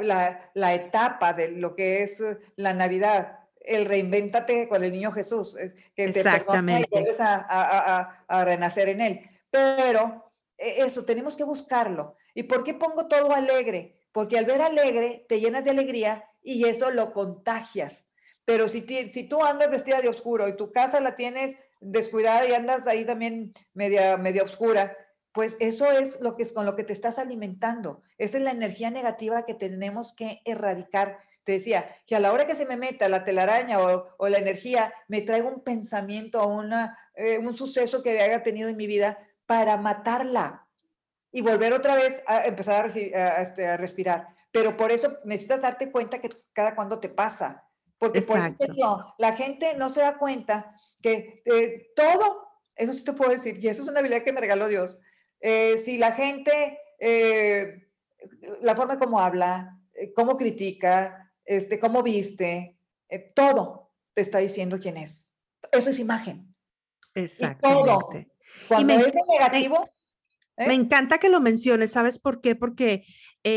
[0.54, 5.54] la, etapa de lo que es eh, la Navidad, el reinvéntate con el niño Jesús,
[5.58, 6.88] eh, que Exactamente.
[6.88, 9.20] te a, a, a, renacer en él.
[9.50, 12.16] Pero e, eso, tenemos que buscarlo.
[12.32, 14.00] ¿Y por qué pongo todo alegre?
[14.10, 18.06] Porque al ver alegre te llenas de alegría y eso lo contagias.
[18.46, 22.54] Pero si, si tú andas vestida de oscuro y tu casa la tienes descuidada y
[22.54, 24.96] andas ahí también media, media oscura,
[25.32, 28.02] pues eso es lo que es con lo que te estás alimentando.
[28.18, 31.18] Esa es la energía negativa que tenemos que erradicar.
[31.44, 34.92] Te decía que a la hora que se me meta la telaraña o, la energía,
[35.08, 39.18] me traigo un pensamiento o una, eh, un suceso que haya tenido en mi vida
[39.46, 40.66] para matarla
[41.32, 44.28] y volver otra vez a empezar a, este, respirar.
[44.50, 47.64] Pero por eso necesitas darte cuenta que cada cuando te pasa.
[47.96, 53.12] Porque por eso, la gente no se da cuenta que eh, todo, eso sí te
[53.14, 54.98] puedo decir, y eso es una habilidad que me regaló Dios,
[55.42, 57.88] eh, si la gente, eh,
[58.62, 62.78] la forma como habla, eh, cómo critica, este, cómo viste,
[63.34, 65.28] todo te está diciendo quién es.
[65.72, 66.54] Eso es imagen.
[67.14, 68.30] Exactamente.
[68.68, 69.88] Cuando es negativo.
[70.56, 72.54] Me, encanta que lo menciones, ¿sabes por qué?
[72.54, 73.04] Porque,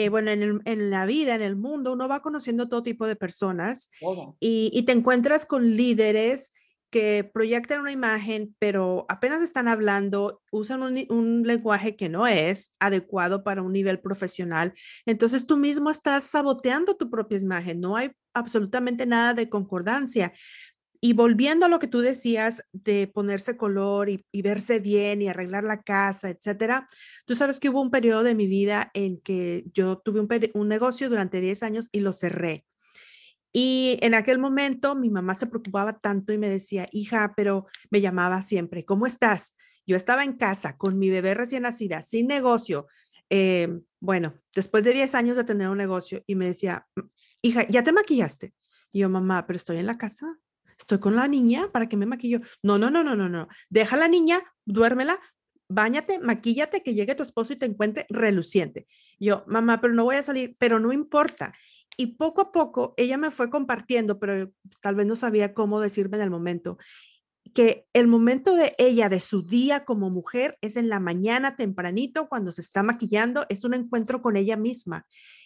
[0.10, 3.92] bueno, en, en, la vida, en el mundo, uno va conociendo todo tipo de personas
[4.40, 6.52] y, y, te encuentras con líderes
[6.90, 13.44] que proyectan una imagen, pero apenas están hablando, usan un, lenguaje que no es adecuado
[13.44, 14.74] para un nivel profesional.
[15.06, 17.82] Entonces tú mismo estás saboteando tu propia imagen.
[17.82, 20.34] No hay absolutamente nada de concordancia.
[21.02, 25.64] Y volviendo a lo que tú decías de ponerse color y, verse bien y arreglar
[25.64, 26.88] la casa, etcétera,
[27.26, 31.10] tú sabes que hubo un periodo de mi vida en que yo tuve un, negocio
[31.10, 32.66] durante 10 años y lo cerré.
[33.58, 38.02] Y en aquel momento mi mamá se preocupaba tanto y me decía, hija, pero me
[38.02, 39.56] llamaba siempre, ¿cómo estás?
[39.88, 42.88] Yo estaba en casa con mi bebé recién nacida, sin negocio.
[43.30, 46.86] Eh, bueno, después de 10 años de tener un negocio y me decía,
[47.42, 48.54] hija, ¿ya te maquillaste?
[48.92, 50.38] Yo, mamá, pero estoy en la casa,
[50.78, 52.42] estoy con la niña, ¿para qué me maquillo?
[52.62, 53.48] No, no, no, no, no, no.
[53.70, 55.18] Deja a la niña, duérmela,
[55.70, 58.86] báñate, maquíllate, que llegue tu esposo y te encuentre reluciente.
[59.18, 61.54] yo, mamá, pero no voy a salir, pero no importa.
[61.98, 66.18] Y poco a poco ella me fue compartiendo, pero tal vez no sabía cómo decirme
[66.18, 66.78] en el momento,
[67.54, 72.28] que el momento de ella, de su día como mujer, es en la mañana tempranito,
[72.28, 75.06] cuando se está maquillando, es un encuentro con ella misma.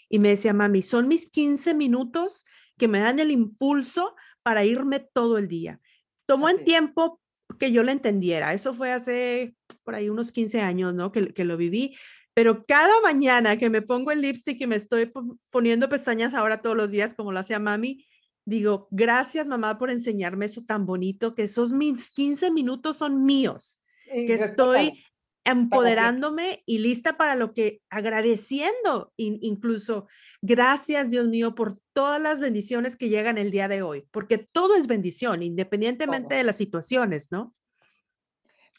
[0.10, 2.46] Y me decía, mami, son mis 15 minutos
[2.78, 5.80] que me dan el impulso para irme todo el día.
[6.26, 7.22] Tomó en tiempo
[7.60, 8.54] que yo le entendiera.
[8.54, 11.12] Eso fue hace por ahí unos 15 años, ¿no?
[11.12, 11.96] Que, que lo viví,
[12.40, 15.12] pero cada mañana que me pongo el lipstick y me estoy
[15.50, 18.08] poniendo pestañas ahora todos los días, como lo hacía mami,
[18.46, 23.82] digo, gracias mamá por enseñarme eso tan bonito, que esos mis 15 minutos son míos,
[24.06, 25.04] que estoy
[25.44, 30.08] empoderándome y lista para lo que, agradeciendo incluso,
[30.42, 34.78] gracias Dios mío por todas las bendiciones que llegan el día de hoy, porque todo
[34.78, 37.54] es bendición, independientemente de las situaciones, ¿no?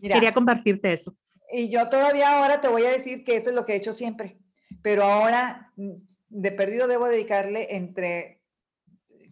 [0.00, 1.14] Quería compartirte eso.
[1.53, 3.92] Y yo todavía ahora te voy a decir que eso es lo que he hecho
[3.92, 4.38] siempre,
[4.82, 5.92] pero ahora mm,
[6.28, 8.40] de perdido debo dedicarle entre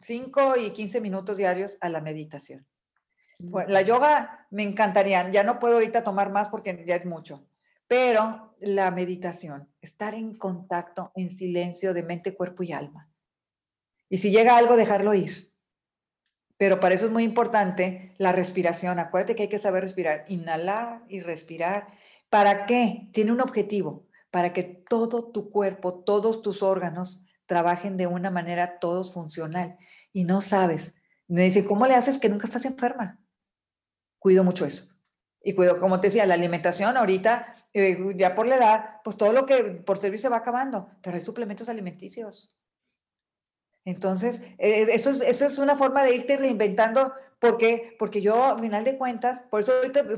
[0.02, 2.66] 5 y 15 minutos diarios a la meditación.
[3.38, 7.46] la yoga me encantaría, ya no puedo ahorita tomar más porque ya es mucho,
[7.86, 13.08] pero la meditación, estar en contacto, en silencio de mente, cuerpo y alma.
[14.08, 15.52] Y si llega algo, dejarlo ir.
[16.56, 18.98] Pero para eso es muy importante la respiración.
[18.98, 21.86] Acuérdate que hay que saber respirar, inhalar y respirar
[22.30, 23.08] ¿Para qué?
[23.12, 28.78] Tiene un objetivo, para que todo tu cuerpo, todos tus órganos trabajen de una manera
[28.78, 29.78] todos funcional.
[30.12, 30.94] Y no sabes.
[31.26, 33.18] Me dice, ¿cómo le haces que nunca estás enferma?
[34.18, 34.94] Cuido mucho eso.
[35.42, 39.32] Y cuido, como te decía, la alimentación ahorita, eh, ya por la edad, pues todo
[39.32, 42.54] lo que por servir se va acabando, pero hay suplementos alimenticios.
[43.84, 47.12] Entonces, eh, eso, es, eso es una forma de irte reinventando.
[47.38, 47.96] ¿Por qué?
[47.98, 49.72] Porque yo, al final de cuentas, por eso,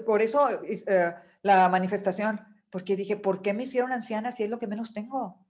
[0.05, 4.59] por eso eh, la manifestación, porque dije, ¿por qué me hicieron anciana si es lo
[4.59, 5.47] que menos tengo?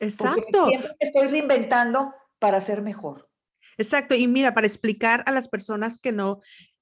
[0.00, 0.68] Exacto.
[0.68, 3.30] siempre estoy reinventando para ser mejor.
[3.78, 4.14] Exacto.
[4.14, 6.40] Y mira, para explicar a las personas que no,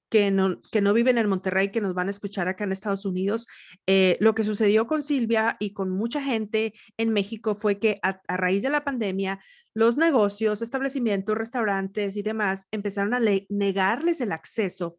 [0.09, 3.05] que no, que no viven en Monterrey, que nos van a escuchar acá en Estados
[3.05, 3.47] Unidos,
[3.87, 8.21] eh, lo que sucedió con Silvia y con mucha gente en México fue que a,
[8.27, 9.39] raíz de la pandemia,
[9.73, 14.97] los negocios, establecimientos, restaurantes y demás empezaron a negarles el acceso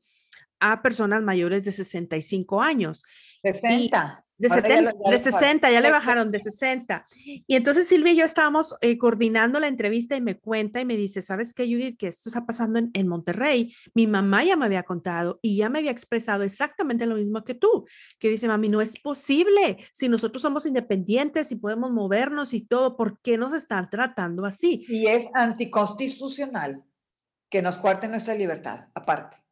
[0.64, 3.04] a personas mayores de 65 años.
[3.42, 4.24] 60.
[4.36, 4.48] De,
[5.18, 7.06] 60, ya le bajaron de 60.
[7.46, 10.96] Y entonces Silvia y yo estábamos eh, coordinando la entrevista y me cuenta y me
[10.96, 11.98] dice, ¿sabes qué, Judith?
[11.98, 13.72] Que esto está pasando en, en, Monterrey.
[13.94, 17.54] Mi mamá ya me había contado y ya me había expresado exactamente lo mismo que
[17.54, 17.86] tú,
[18.18, 19.76] que dice, mami, no es posible.
[19.92, 24.84] Si nosotros somos independientes y podemos movernos y todo, ¿por qué nos están tratando así?
[24.88, 26.82] Y es anticonstitucional
[27.50, 29.43] que nos cuarten nuestra libertad, aparte.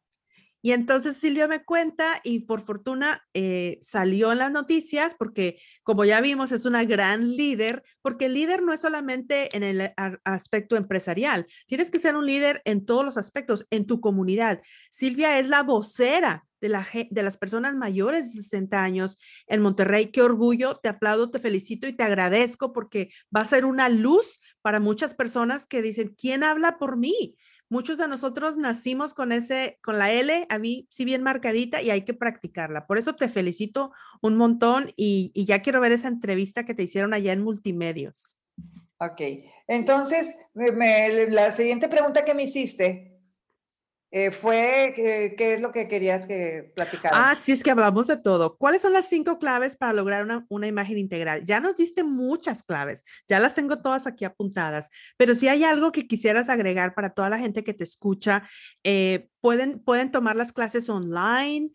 [0.65, 6.05] Y entonces Silvia me cuenta y por fortuna eh, salió en las noticias porque como
[6.05, 9.91] ya vimos es una gran líder, porque el líder no es solamente en el
[10.23, 14.61] aspecto empresarial, tienes que ser un líder en todos los aspectos, en tu comunidad.
[14.89, 20.11] Silvia es la vocera de, la, de las personas mayores de 60 años en Monterrey.
[20.11, 24.39] Qué orgullo, te aplaudo, te felicito y te agradezco porque va a ser una luz
[24.61, 27.35] para muchas personas que dicen, ¿quién habla por mí?
[27.73, 31.89] Muchos de nosotros nacimos con ese, con la L, a mí sí bien marcadita y
[31.89, 32.85] hay que practicarla.
[32.85, 37.15] Por eso te felicito un montón y, ya quiero ver esa entrevista que te hicieron
[37.15, 38.39] allá en Multimedios.
[38.99, 39.21] Ok,
[39.65, 43.12] entonces la siguiente pregunta que me hiciste
[44.15, 47.31] eh, fue qué es lo que querías que platicara.
[47.31, 48.57] Ah, sí, es que hablamos de todo.
[48.57, 51.43] ¿Cuáles son las cinco claves para lograr una, una, imagen integral?
[51.45, 55.91] Ya nos diste muchas claves, ya las tengo todas aquí apuntadas, pero si hay algo
[55.91, 58.47] que quisieras agregar para toda la gente que te escucha,
[58.83, 61.71] eh, pueden, pueden tomar las clases online,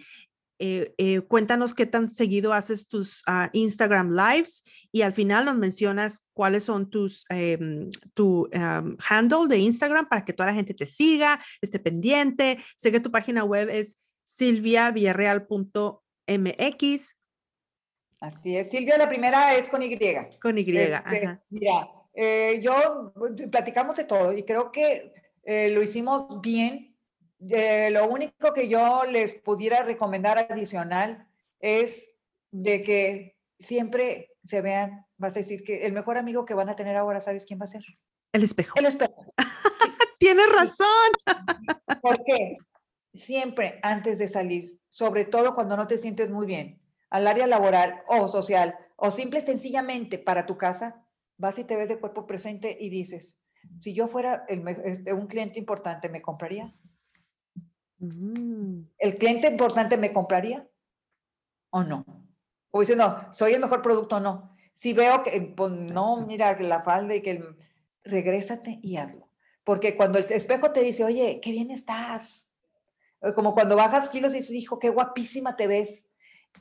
[0.61, 5.57] eh, eh, cuéntanos qué tan seguido haces tus ah, Instagram Lives y al final nos
[5.57, 10.87] mencionas cuáles son tus, em, tu handle de Instagram para que toda la gente te
[10.87, 12.59] siga, esté pendiente.
[12.77, 17.17] Sé que tu página web es silviavillarreal.mx.
[18.21, 19.97] Así es, Silvia, la primera es con Y.
[20.41, 23.13] Con Y, este, Mira, eh, yo
[23.51, 25.13] platicamos de todo y creo que
[25.45, 26.98] lo hicimos bien
[27.51, 31.28] eh, lo único que yo les pudiera recomendar adicional
[31.61, 32.09] es
[32.51, 36.76] de que siempre se vean, vas a decir que el mejor amigo que van a
[36.76, 37.84] tener ahora, ¿sabes quién va a ser?
[38.32, 38.74] El espejo.
[38.76, 39.32] El espejo.
[40.18, 40.86] Tienes razón.
[42.03, 42.57] ¿Por qué?
[43.14, 46.80] Siempre antes de salir, sobre todo cuando no te sientes muy bien,
[47.11, 51.05] al área laboral o social, o simple sencillamente para tu casa,
[51.36, 53.39] vas y te ves de cuerpo presente y dices,
[53.80, 56.74] si yo fuera este, un cliente importante, ¿me compraría?
[57.99, 58.83] Mm.
[58.99, 60.67] ¿El cliente importante me compraría
[61.71, 62.05] o no?
[62.71, 64.55] O dice, no, soy el mejor producto o no.
[64.75, 67.57] Si veo que, pues, no, mira la falda y que el,
[68.05, 69.29] regrésate y hazlo.
[69.65, 72.47] Porque cuando el espejo te dice, oye, qué bien estás.
[73.35, 76.07] Como cuando bajas kilos y dices, hijo, qué guapísima te ves.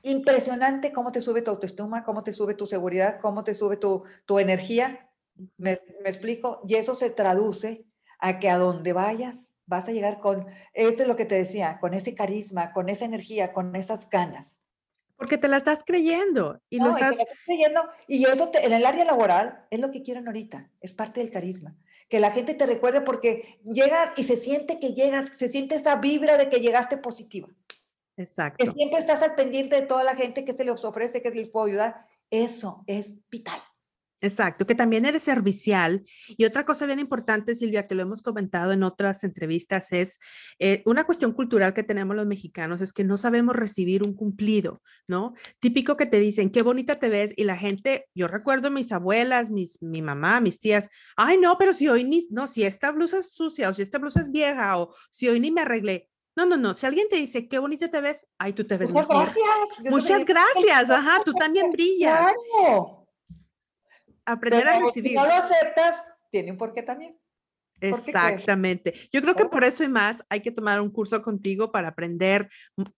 [0.01, 4.03] Impresionante cómo te sube tu autoestima, cómo te sube tu seguridad, cómo te sube tu,
[4.25, 5.09] tu energía.
[5.57, 6.61] ¿Me, ¿Me explico?
[6.67, 7.85] Y eso se traduce
[8.19, 11.77] a que a donde vayas vas a llegar con, eso es lo que te decía,
[11.79, 14.61] con ese carisma, con esa energía, con esas ganas.
[15.15, 17.17] Porque te la estás creyendo y lo estás...
[17.45, 21.31] creyendo y eso en el área laboral es lo que quieren ahorita, es parte del
[21.31, 21.75] carisma.
[22.07, 25.95] Que la gente te recuerde porque llega y se siente que llegas, se siente esa
[25.95, 27.49] vibra de que llegaste positiva.
[28.15, 28.63] Exacto.
[28.63, 31.49] Que siempre estás al pendiente de toda la gente que se les ofrece, que les
[31.49, 32.05] puedo ayudar.
[32.29, 33.61] Eso es vital.
[34.19, 36.03] Exacto, que también eres servicial.
[36.29, 40.19] Y otra cosa bien importante, Silvia, que lo hemos comentado en otras entrevistas, es
[40.57, 44.81] eh, una cuestión cultural que tenemos los mexicanos, es que no sabemos recibir un cumplido,
[45.07, 45.35] ¿no?
[45.59, 49.51] Típico que te dicen, qué bonita te ves, y la gente, yo recuerdo mis abuelas,
[49.51, 53.19] mis, mi mamá, mis tías, ay, no, pero si hoy ni, no, si esta blusa
[53.19, 56.09] es sucia, o si esta blusa es vieja, o si hoy ni me arreglé.
[56.35, 56.75] No, no, no.
[56.75, 59.25] Si alguien te dice qué bonita te ves, ay, tú te ves Muchas mejor.
[59.25, 59.91] Gracias.
[59.91, 60.89] Muchas gracias.
[60.91, 62.19] Ajá, tú también brillas.
[62.19, 63.06] Claro
[64.27, 65.11] aprender a recibir.
[65.11, 65.95] Si no lo aceptas,
[66.31, 67.17] tiene un porqué también.
[67.79, 68.93] Exactamente.
[69.11, 72.49] Yo creo que por eso y más hay que tomar un curso contigo para aprender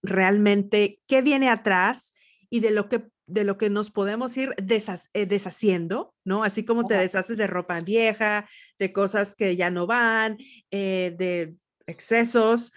[0.01, 2.13] realmente qué viene atrás
[2.49, 6.43] y de lo que de lo que nos podemos ir eh, deshaciendo, ¿no?
[6.43, 8.49] Así como te deshaces de ropa vieja,
[8.79, 10.37] de cosas que ya no van,
[10.71, 11.55] eh, de
[11.85, 12.73] excesos,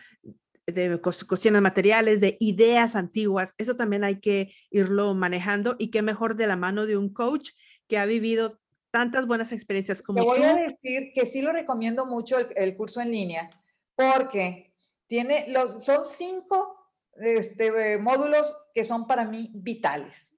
[0.67, 3.55] de cuestiones materiales, de ideas antiguas.
[3.57, 7.51] Eso también hay que irlo manejando y qué mejor de la mano de un coach
[7.93, 8.59] que ha vivido
[8.91, 13.03] tantas buenas experiencias como Te voy a decir que sí lo recomiendo mucho el, curso
[13.03, 13.51] en línea,
[13.95, 14.73] porque
[15.09, 16.75] tiene los, son cinco
[17.17, 20.33] este, módulos que son para mí vitales,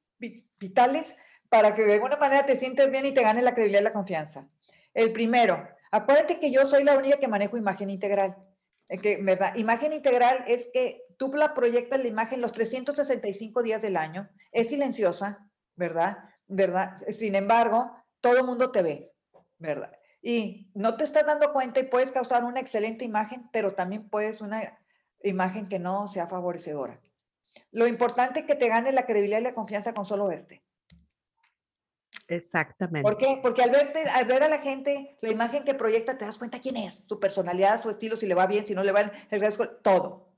[0.58, 1.14] vitales
[1.48, 3.92] para que de alguna manera te sientes bien y te gane la credibilidad y la
[3.92, 4.48] confianza.
[4.94, 8.36] El primero, acuérdate que yo soy la única que manejo imagen integral.
[8.88, 9.54] Eh, que, ¿verdad?
[9.54, 14.70] Imagen integral es que tú la proyectas la imagen los 365 días del año, es
[14.70, 16.33] silenciosa, ¿verdad?
[16.46, 16.96] ¿Verdad?
[17.10, 17.90] Sin embargo,
[18.20, 19.12] todo el mundo te ve,
[19.58, 19.92] ¿verdad?
[20.22, 24.40] Y no te estás dando cuenta y puedes causar una excelente imagen, pero también puedes
[24.40, 24.78] una
[25.22, 27.00] imagen que no sea favorecedora.
[27.70, 30.62] lo importante es que te gane la credibilidad y la confianza con solo verte.
[32.26, 33.02] Exactamente.
[33.02, 33.38] ¿Por qué?
[33.42, 36.60] Porque al, verte, al ver a la gente, la imagen que proyecta, te das cuenta
[36.60, 39.12] quién es, su personalidad, su estilo, si le va bien, si no le va bien,
[39.30, 40.32] el todo.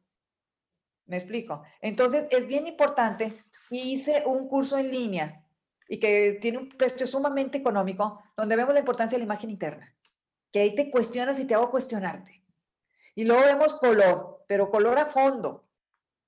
[1.06, 1.62] ¿Me explico?
[1.80, 3.44] Entonces, es bien importante.
[3.70, 5.45] Hice un curso en línea
[5.88, 9.94] y que tiene un precio sumamente económico, donde vemos la importancia de la imagen interna.
[10.52, 12.42] Que ahí te cuestionas y te hago cuestionarte.
[13.14, 15.64] Y luego vemos color, pero color a fondo.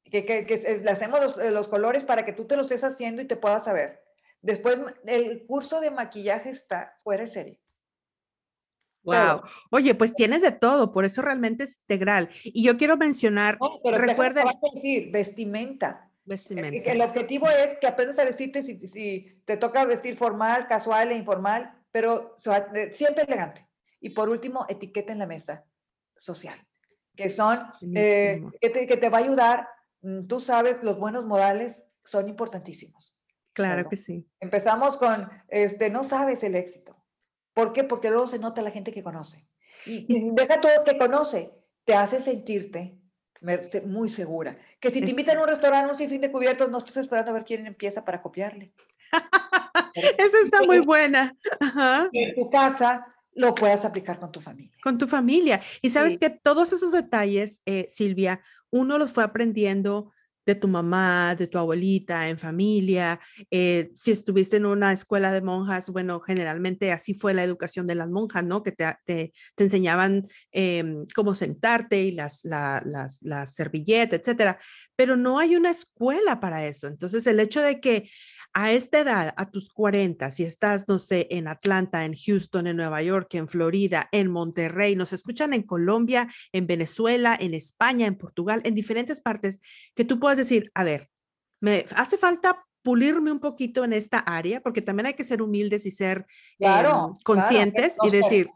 [0.04, 3.20] Que, que, que le hacemos los, los colores para que tú te lo estés haciendo
[3.20, 4.02] y te puedas saber.
[4.40, 7.60] Después, el curso de maquillaje está fuera de serie.
[9.02, 9.42] Wow.
[9.70, 12.28] Oye, pues tienes de todo, por eso realmente es integral.
[12.44, 14.46] Y yo quiero mencionar, no, pero recuerden.
[14.74, 16.07] decir, vestimenta.
[16.28, 16.90] Vestimenta.
[16.90, 21.16] El, objetivo es que aprendas a vestirte si, si, te toca vestir formal, casual e
[21.16, 22.36] informal, pero
[22.92, 23.66] siempre elegante.
[24.00, 25.64] Y por último, etiqueta en la mesa
[26.18, 26.58] social,
[27.16, 27.60] que son,
[27.94, 29.68] eh, que, te, que te va a ayudar.
[30.02, 33.18] Mm, tú sabes, los buenos modales son importantísimos.
[33.54, 34.28] Claro que sí.
[34.38, 37.02] Empezamos con, este, no sabes el éxito.
[37.54, 37.84] ¿Por qué?
[37.84, 39.48] Porque luego se nota la gente que conoce.
[39.86, 41.52] Y, deja todo que conoce,
[41.84, 42.97] te hace sentirte
[43.86, 44.56] muy segura.
[44.80, 47.34] Que si te invitan a un restaurante un sinfín de cubiertos, no estás esperando a
[47.34, 48.72] ver quién empieza para copiarle.
[50.18, 51.34] Eso está muy buena.
[52.12, 54.76] En tu casa lo puedas aplicar con tu familia.
[54.82, 55.60] Con tu familia.
[55.80, 60.12] Y sabes que todos esos detalles, eh, Silvia, uno los fue aprendiendo
[60.48, 63.20] de tu mamá, de tu abuelita, en familia.
[63.50, 67.94] Eh, si estuviste en una escuela de monjas, bueno, generalmente así fue la educación de
[67.94, 68.62] las monjas, ¿no?
[68.62, 74.58] Que te, te, enseñaban em, cómo sentarte y las, las, las servilletas, etcétera.
[74.96, 76.86] Pero no hay una escuela para eso.
[76.86, 78.08] Entonces, el hecho de que
[78.54, 82.76] a esta edad, a tus 40, si estás, no sé, en Atlanta, en Houston, en
[82.76, 88.16] Nueva York, en Florida, en Monterrey, nos escuchan en Colombia, en Venezuela, en España, en
[88.16, 89.60] Portugal, en diferentes partes,
[89.94, 91.10] que tú puedas decir, a ver,
[91.60, 95.84] me hace falta pulirme un poquito en esta área, porque también hay que ser humildes
[95.86, 96.24] y ser
[96.58, 98.48] em, conscientes y decir,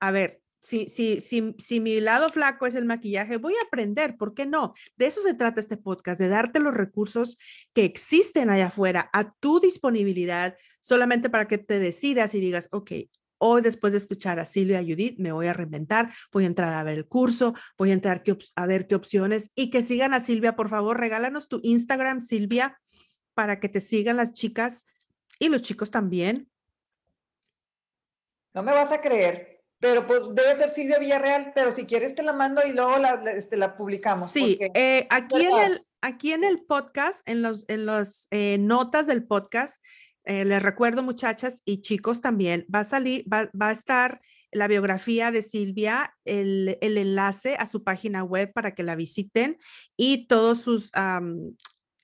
[0.00, 4.16] a ver, si, si, si, si mi lado flaco es el maquillaje, voy a aprender,
[4.16, 4.72] ¿por qué no?
[4.96, 7.36] De eso se trata este podcast, de darte los recursos
[7.74, 12.92] que existen allá afuera a tu disponibilidad, solamente para que te decidas y digas, ok,
[13.46, 16.72] hoy después de escuchar a Silvia y Judith, me voy a reinventar, voy a entrar
[16.72, 18.22] a ver el curso, voy a entrar
[18.56, 22.80] a ver qué opciones y que sigan a Silvia, por favor, regálanos tu Instagram, Silvia,
[23.34, 24.86] para que te sigan las chicas
[25.38, 26.48] y los chicos también.
[28.54, 32.22] No me vas a creer, pero pues debe ser Silvia Villarreal, pero si quieres te
[32.22, 34.30] la mando y luego la, este, la publicamos.
[34.30, 39.06] Sí, eh, aquí, en el, aquí en el podcast, en las en los, eh, notas
[39.06, 39.82] del podcast,
[40.24, 44.20] eh, les recuerdo muchachas y chicos también, va a salir, va, a estar
[44.52, 49.58] la biografía de Silvia, el, el, enlace a su página web para que la visiten
[49.96, 50.90] y todos sus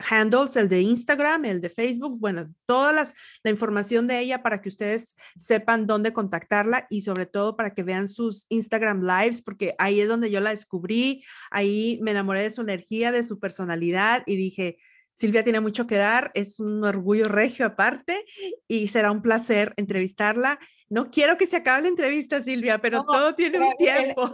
[0.09, 4.61] handles, el de Instagram, el de Facebook, bueno, toda las, la información de ella para
[4.61, 9.75] que ustedes sepan dónde contactarla y sobre todo para que vean sus Instagram lives, porque
[9.79, 14.23] ahí es donde yo la descubrí, ahí me enamoré de su energía, de su personalidad
[14.27, 14.79] y dije,
[15.13, 18.25] Silvia tiene mucho que dar, es un orgullo regio aparte
[18.67, 20.59] y será un placer entrevistarla.
[20.89, 24.33] No quiero que se acabe la entrevista, Silvia, pero todo tiene un tiempo.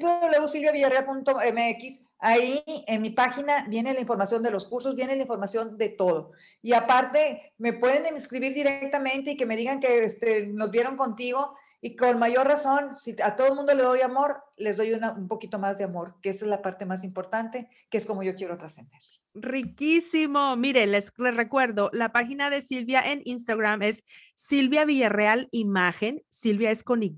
[0.00, 5.90] www.silviavillarreal.mx, ahí en mi página viene la información de los cursos, viene la información de
[5.90, 6.32] todo.
[6.62, 11.54] Y aparte, me pueden escribir directamente y que me digan que este, nos vieron contigo
[11.82, 15.28] y con mayor razón, si a todo el mundo le doy amor, les doy un
[15.28, 18.34] poquito más de amor, que esa es la parte más importante, que es como yo
[18.34, 19.00] quiero trascender.
[19.32, 20.56] Riquísimo.
[20.56, 24.02] Mire, les, recuerdo, la página de Silvia en Instagram es
[24.34, 26.22] Silvia Villarreal Imagen.
[26.28, 27.14] Silvia es con Y.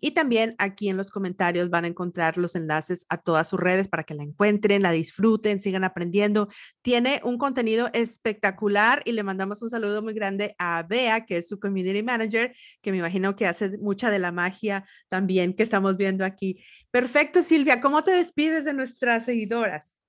[0.00, 3.86] Y también aquí en los comentarios van a encontrar los enlaces a todas sus redes
[3.86, 6.48] para que la encuentren, la disfruten, sigan aprendiendo.
[6.82, 11.48] Tiene un contenido espectacular y le mandamos un saludo muy grande a Bea, que es
[11.48, 12.52] su community manager,
[12.82, 16.58] que me imagino que hace mucha de la magia también que estamos viendo aquí.
[16.90, 17.80] Perfecto, Silvia.
[17.80, 20.03] ¿Cómo te despides de nuestras seguidoras?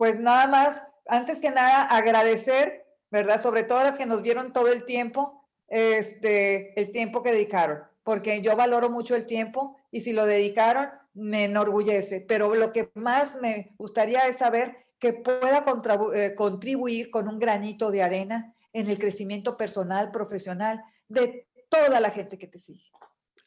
[0.00, 3.42] Pues nada más, antes que nada, agradecer, ¿verdad?
[3.42, 8.40] Sobre todo las que nos vieron todo el tiempo, este, el tiempo que dedicaron, porque
[8.40, 13.36] yo valoro mucho el tiempo y si lo dedicaron, me enorgullece, pero lo que más
[13.42, 15.66] me gustaría es saber que pueda
[16.14, 22.08] eh, contribuir con un granito de arena en el crecimiento personal, profesional de toda la
[22.08, 22.90] gente que te sigue.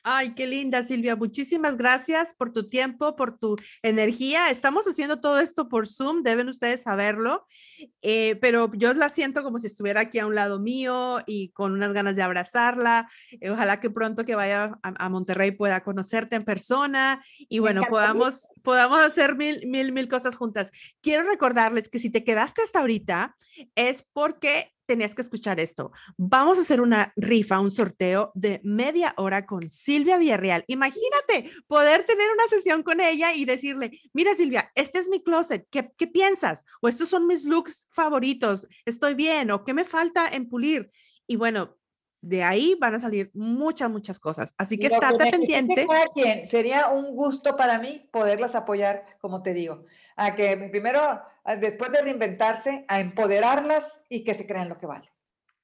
[0.05, 1.15] Ay, qué linda, Silvia.
[1.15, 4.49] Muchísimas gracias por tu tiempo, por tu energía.
[4.49, 7.45] Estamos haciendo todo esto por Zoom, deben ustedes saberlo,
[8.01, 11.71] eh, pero yo la siento como si estuviera aquí a un lado mío y con
[11.71, 13.09] unas ganas de abrazarla.
[13.39, 18.49] Eh, ojalá que pronto que vaya a, Monterrey pueda conocerte en persona y bueno, podamos,
[18.61, 20.71] podamos hacer mil, mil, mil cosas juntas.
[21.01, 23.37] Quiero recordarles que si te quedaste hasta ahorita
[23.75, 25.91] es porque tenías que escuchar esto.
[26.17, 30.63] Vamos a hacer una rifa, un sorteo de media hora con Silvia Villarreal.
[30.67, 35.67] Imagínate poder tener una sesión con ella y decirle, mira Silvia, este es mi closet,
[35.69, 36.65] ¿qué, qué piensas?
[36.81, 40.89] O estos son mis looks favoritos, estoy bien, o qué me falta en pulir.
[41.27, 41.77] Y bueno,
[42.21, 44.53] de ahí van a salir muchas, muchas cosas.
[44.57, 45.85] Así que estate pendiente.
[46.47, 49.85] Sería un gusto para mí poderlas apoyar, como te digo
[50.15, 51.21] a que primero,
[51.59, 55.09] después de reinventarse, a empoderarlas y que se crean lo que vale.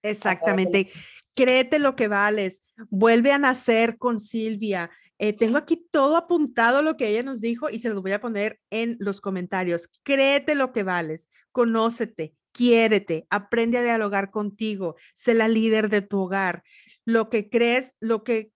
[0.02, 0.90] Exactamente.
[1.36, 2.64] Créete lo que vales.
[2.90, 4.90] Vuelve a nacer con Silvia.
[5.18, 8.22] Eh, tengo aquí todo apuntado lo que ella nos dijo y se los voy a
[8.22, 9.90] poner en los comentarios.
[10.04, 11.30] Créete lo que vales.
[11.52, 16.64] Conócete, quiérete, aprende a dialogar contigo, sé la líder de tu hogar.
[17.06, 18.52] Lo que crees, lo que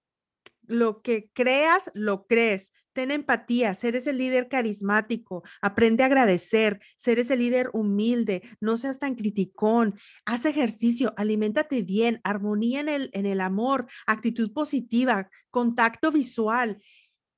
[0.65, 2.71] lo que creas, lo crees.
[2.93, 8.99] Ten empatía, ser ese líder carismático, aprende a agradecer, ser ese líder humilde, no seas
[8.99, 16.11] tan criticón, haz ejercicio, aliméntate bien, armonía en el, en el amor, actitud positiva, contacto
[16.11, 16.77] visual.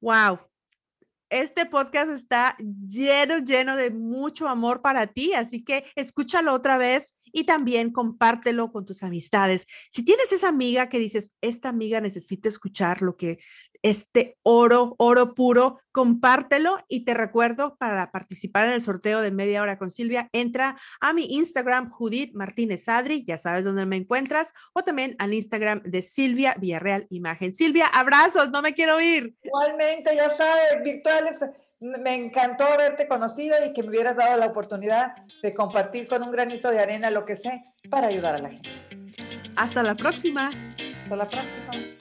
[0.01, 0.39] Wow,
[1.30, 7.16] este podcast está lleno, lleno de mucho amor para ti, así que escúchalo otra vez
[7.32, 9.66] y también compártelo con tus amistades.
[9.91, 13.39] Si tienes esa amiga que dices, esta amiga necesita escuchar lo que
[13.86, 19.61] este oro, oro puro, compártelo y te recuerdo para participar en el sorteo de media
[19.61, 24.53] hora con Silvia, entra a mi Instagram, Judith Martínez Adri, ya sabes dónde me encuentras,
[24.73, 27.53] o también al Instagram de Silvia Villarreal Imagen.
[27.53, 29.36] Silvia, abrazos, no me quiero ir.
[29.43, 31.38] Igualmente, ya sabes, virtuales.
[31.79, 35.13] Me encantó haberte conocido y que me hubieras dado la oportunidad
[35.43, 38.69] de compartir con un granito de arena lo que sé para ayudar a la gente.
[39.55, 40.49] Hasta la próxima.
[41.03, 41.95] Hasta la próxima.